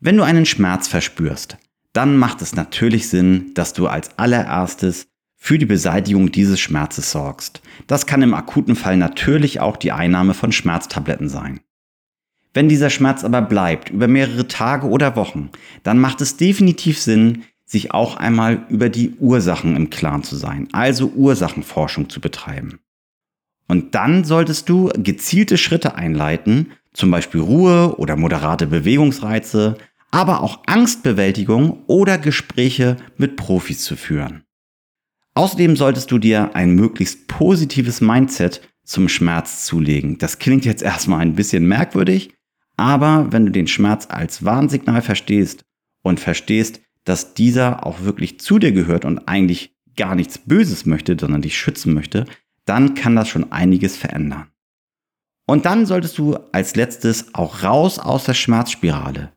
Wenn 0.00 0.16
du 0.16 0.22
einen 0.22 0.46
Schmerz 0.46 0.88
verspürst, 0.88 1.58
dann 1.92 2.16
macht 2.16 2.40
es 2.40 2.54
natürlich 2.54 3.10
Sinn, 3.10 3.52
dass 3.52 3.74
du 3.74 3.86
als 3.86 4.18
allererstes 4.18 5.11
für 5.44 5.58
die 5.58 5.66
Beseitigung 5.66 6.30
dieses 6.30 6.60
Schmerzes 6.60 7.10
sorgst. 7.10 7.62
Das 7.88 8.06
kann 8.06 8.22
im 8.22 8.32
akuten 8.32 8.76
Fall 8.76 8.96
natürlich 8.96 9.58
auch 9.58 9.76
die 9.76 9.90
Einnahme 9.90 10.34
von 10.34 10.52
Schmerztabletten 10.52 11.28
sein. 11.28 11.58
Wenn 12.54 12.68
dieser 12.68 12.90
Schmerz 12.90 13.24
aber 13.24 13.42
bleibt, 13.42 13.90
über 13.90 14.06
mehrere 14.06 14.46
Tage 14.46 14.86
oder 14.86 15.16
Wochen, 15.16 15.50
dann 15.82 15.98
macht 15.98 16.20
es 16.20 16.36
definitiv 16.36 17.00
Sinn, 17.00 17.42
sich 17.64 17.90
auch 17.90 18.16
einmal 18.16 18.66
über 18.68 18.88
die 18.88 19.16
Ursachen 19.18 19.74
im 19.74 19.90
Klaren 19.90 20.22
zu 20.22 20.36
sein, 20.36 20.68
also 20.70 21.08
Ursachenforschung 21.08 22.08
zu 22.08 22.20
betreiben. 22.20 22.78
Und 23.66 23.96
dann 23.96 24.22
solltest 24.22 24.68
du 24.68 24.90
gezielte 24.96 25.58
Schritte 25.58 25.96
einleiten, 25.96 26.70
zum 26.92 27.10
Beispiel 27.10 27.40
Ruhe 27.40 27.96
oder 27.98 28.14
moderate 28.14 28.68
Bewegungsreize, 28.68 29.76
aber 30.12 30.40
auch 30.44 30.60
Angstbewältigung 30.66 31.82
oder 31.88 32.16
Gespräche 32.16 32.96
mit 33.16 33.34
Profis 33.34 33.82
zu 33.82 33.96
führen. 33.96 34.44
Außerdem 35.34 35.76
solltest 35.76 36.10
du 36.10 36.18
dir 36.18 36.54
ein 36.54 36.74
möglichst 36.74 37.26
positives 37.26 38.00
Mindset 38.00 38.60
zum 38.84 39.08
Schmerz 39.08 39.64
zulegen. 39.64 40.18
Das 40.18 40.38
klingt 40.38 40.64
jetzt 40.64 40.82
erstmal 40.82 41.20
ein 41.20 41.34
bisschen 41.34 41.66
merkwürdig, 41.66 42.34
aber 42.76 43.32
wenn 43.32 43.46
du 43.46 43.52
den 43.52 43.66
Schmerz 43.66 44.06
als 44.10 44.44
Warnsignal 44.44 45.02
verstehst 45.02 45.64
und 46.02 46.20
verstehst, 46.20 46.80
dass 47.04 47.34
dieser 47.34 47.86
auch 47.86 48.02
wirklich 48.02 48.40
zu 48.40 48.58
dir 48.58 48.72
gehört 48.72 49.04
und 49.04 49.28
eigentlich 49.28 49.74
gar 49.96 50.14
nichts 50.14 50.38
Böses 50.38 50.86
möchte, 50.86 51.16
sondern 51.18 51.42
dich 51.42 51.56
schützen 51.56 51.94
möchte, 51.94 52.24
dann 52.64 52.94
kann 52.94 53.16
das 53.16 53.28
schon 53.28 53.52
einiges 53.52 53.96
verändern. 53.96 54.48
Und 55.46 55.66
dann 55.66 55.86
solltest 55.86 56.16
du 56.18 56.36
als 56.52 56.76
letztes 56.76 57.34
auch 57.34 57.62
raus 57.62 57.98
aus 57.98 58.24
der 58.24 58.34
Schmerzspirale. 58.34 59.32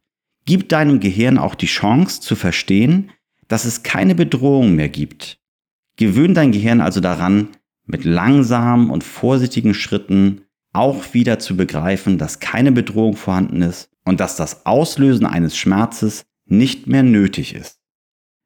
Gib 0.46 0.70
deinem 0.70 1.00
Gehirn 1.00 1.38
auch 1.38 1.56
die 1.56 1.66
Chance 1.66 2.22
zu 2.22 2.36
verstehen, 2.36 3.12
dass 3.48 3.66
es 3.66 3.84
keine 3.84 4.14
Bedrohung 4.14 4.76
mehr 4.76 4.90
gibt. 4.90 5.40
Gewöhn 5.98 6.34
dein 6.34 6.52
Gehirn 6.52 6.82
also 6.82 7.00
daran, 7.00 7.50
mit 7.86 8.04
langsamen 8.04 8.90
und 8.90 9.04
vorsichtigen 9.04 9.74
Schritten 9.74 10.42
auch 10.74 11.14
wieder 11.14 11.40
zu 11.40 11.56
begreifen, 11.56 12.18
dass 12.18 12.40
keine 12.40 12.72
Bedrohung 12.72 13.16
vorhanden 13.16 13.62
ist 13.62 13.90
und 14.04 14.20
dass 14.20 14.36
das 14.36 14.66
Auslösen 14.66 15.26
eines 15.26 15.56
Schmerzes 15.56 16.26
nicht 16.46 16.88
mehr 16.88 17.04
nötig 17.04 17.56
ist. 17.56 17.80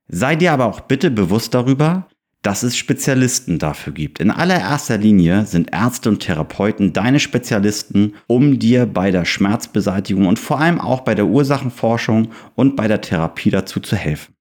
Sei 0.07 0.35
dir 0.35 0.53
aber 0.53 0.65
auch 0.65 0.81
bitte 0.81 1.11
bewusst 1.11 1.53
darüber, 1.53 2.07
dass 2.41 2.63
es 2.63 2.77
Spezialisten 2.77 3.59
dafür 3.59 3.93
gibt. 3.93 4.19
In 4.19 4.31
allererster 4.31 4.97
Linie 4.97 5.45
sind 5.45 5.73
Ärzte 5.73 6.09
und 6.09 6.21
Therapeuten 6.21 6.93
deine 6.93 7.19
Spezialisten, 7.19 8.15
um 8.27 8.59
dir 8.59 8.85
bei 8.85 9.11
der 9.11 9.25
Schmerzbeseitigung 9.25 10.25
und 10.25 10.39
vor 10.39 10.59
allem 10.59 10.79
auch 10.79 11.01
bei 11.01 11.15
der 11.15 11.25
Ursachenforschung 11.25 12.29
und 12.55 12.75
bei 12.75 12.87
der 12.87 13.01
Therapie 13.01 13.49
dazu 13.49 13.81
zu 13.81 13.95
helfen. 13.95 14.33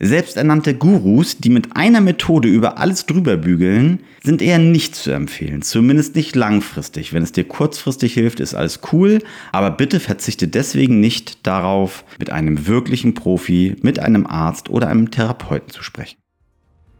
Selbsternannte 0.00 0.74
Gurus, 0.74 1.38
die 1.38 1.50
mit 1.50 1.76
einer 1.76 2.00
Methode 2.00 2.48
über 2.48 2.78
alles 2.78 3.06
drüber 3.06 3.36
bügeln, 3.36 4.00
sind 4.24 4.42
eher 4.42 4.58
nicht 4.58 4.96
zu 4.96 5.12
empfehlen. 5.12 5.62
Zumindest 5.62 6.16
nicht 6.16 6.34
langfristig. 6.34 7.12
Wenn 7.12 7.22
es 7.22 7.30
dir 7.30 7.44
kurzfristig 7.44 8.12
hilft, 8.12 8.40
ist 8.40 8.54
alles 8.54 8.80
cool. 8.92 9.20
Aber 9.52 9.70
bitte 9.70 10.00
verzichte 10.00 10.48
deswegen 10.48 10.98
nicht 10.98 11.46
darauf, 11.46 12.04
mit 12.18 12.30
einem 12.30 12.66
wirklichen 12.66 13.14
Profi, 13.14 13.76
mit 13.82 14.00
einem 14.00 14.26
Arzt 14.26 14.68
oder 14.68 14.88
einem 14.88 15.12
Therapeuten 15.12 15.70
zu 15.70 15.84
sprechen. 15.84 16.16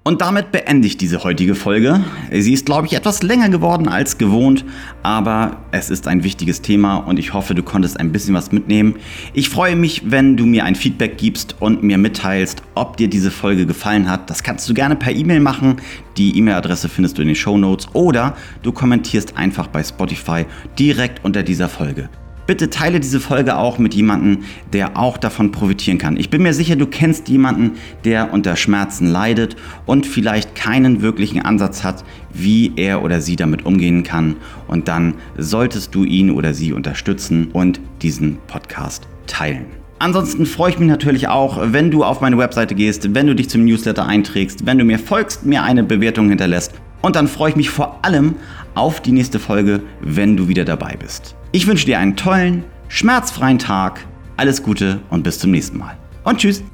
Und 0.06 0.20
damit 0.20 0.52
beende 0.52 0.86
ich 0.86 0.98
diese 0.98 1.24
heutige 1.24 1.54
Folge. 1.54 2.04
Sie 2.30 2.52
ist, 2.52 2.66
glaube 2.66 2.86
ich, 2.86 2.92
etwas 2.92 3.22
länger 3.22 3.48
geworden 3.48 3.88
als 3.88 4.18
gewohnt, 4.18 4.62
aber 5.02 5.62
es 5.72 5.88
ist 5.88 6.08
ein 6.08 6.22
wichtiges 6.22 6.60
Thema 6.60 6.96
und 6.96 7.18
ich 7.18 7.32
hoffe, 7.32 7.54
du 7.54 7.62
konntest 7.62 7.98
ein 7.98 8.12
bisschen 8.12 8.34
was 8.34 8.52
mitnehmen. 8.52 8.96
Ich 9.32 9.48
freue 9.48 9.76
mich, 9.76 10.10
wenn 10.10 10.36
du 10.36 10.44
mir 10.44 10.66
ein 10.66 10.74
Feedback 10.74 11.16
gibst 11.16 11.56
und 11.58 11.82
mir 11.82 11.96
mitteilst, 11.96 12.62
ob 12.74 12.98
dir 12.98 13.08
diese 13.08 13.30
Folge 13.30 13.64
gefallen 13.64 14.10
hat. 14.10 14.28
Das 14.28 14.42
kannst 14.42 14.68
du 14.68 14.74
gerne 14.74 14.94
per 14.94 15.10
E-Mail 15.10 15.40
machen. 15.40 15.76
Die 16.18 16.36
E-Mail-Adresse 16.36 16.90
findest 16.90 17.16
du 17.16 17.22
in 17.22 17.28
den 17.28 17.36
Show 17.36 17.56
Notes 17.56 17.88
oder 17.94 18.36
du 18.62 18.72
kommentierst 18.72 19.38
einfach 19.38 19.68
bei 19.68 19.82
Spotify 19.82 20.44
direkt 20.78 21.24
unter 21.24 21.42
dieser 21.42 21.70
Folge. 21.70 22.10
Bitte 22.46 22.68
teile 22.68 23.00
diese 23.00 23.20
Folge 23.20 23.56
auch 23.56 23.78
mit 23.78 23.94
jemandem, 23.94 24.44
der 24.74 24.98
auch 24.98 25.16
davon 25.16 25.50
profitieren 25.50 25.96
kann. 25.96 26.18
Ich 26.18 26.28
bin 26.28 26.42
mir 26.42 26.52
sicher, 26.52 26.76
du 26.76 26.86
kennst 26.86 27.28
jemanden, 27.28 27.72
der 28.04 28.34
unter 28.34 28.54
Schmerzen 28.56 29.06
leidet 29.06 29.56
und 29.86 30.04
vielleicht 30.04 30.54
keinen 30.54 31.00
wirklichen 31.00 31.40
Ansatz 31.40 31.84
hat, 31.84 32.04
wie 32.34 32.72
er 32.76 33.02
oder 33.02 33.22
sie 33.22 33.36
damit 33.36 33.64
umgehen 33.64 34.02
kann. 34.02 34.36
Und 34.68 34.88
dann 34.88 35.14
solltest 35.38 35.94
du 35.94 36.04
ihn 36.04 36.30
oder 36.30 36.52
sie 36.52 36.74
unterstützen 36.74 37.48
und 37.52 37.80
diesen 38.02 38.36
Podcast 38.46 39.08
teilen. 39.26 39.64
Ansonsten 39.98 40.44
freue 40.44 40.70
ich 40.70 40.78
mich 40.78 40.88
natürlich 40.88 41.28
auch, 41.28 41.72
wenn 41.72 41.90
du 41.90 42.04
auf 42.04 42.20
meine 42.20 42.36
Webseite 42.36 42.74
gehst, 42.74 43.14
wenn 43.14 43.26
du 43.26 43.34
dich 43.34 43.48
zum 43.48 43.64
Newsletter 43.64 44.06
einträgst, 44.06 44.66
wenn 44.66 44.76
du 44.76 44.84
mir 44.84 44.98
folgst, 44.98 45.46
mir 45.46 45.62
eine 45.62 45.82
Bewertung 45.82 46.28
hinterlässt. 46.28 46.72
Und 47.00 47.16
dann 47.16 47.26
freue 47.26 47.50
ich 47.50 47.56
mich 47.56 47.70
vor 47.70 48.00
allem 48.02 48.34
auf 48.74 49.00
die 49.00 49.12
nächste 49.12 49.38
Folge, 49.38 49.80
wenn 50.02 50.36
du 50.36 50.48
wieder 50.48 50.66
dabei 50.66 50.96
bist. 50.98 51.36
Ich 51.54 51.68
wünsche 51.68 51.86
dir 51.86 52.00
einen 52.00 52.16
tollen, 52.16 52.64
schmerzfreien 52.88 53.60
Tag. 53.60 54.04
Alles 54.36 54.64
Gute 54.64 54.98
und 55.08 55.22
bis 55.22 55.38
zum 55.38 55.52
nächsten 55.52 55.78
Mal. 55.78 55.96
Und 56.24 56.38
tschüss. 56.38 56.64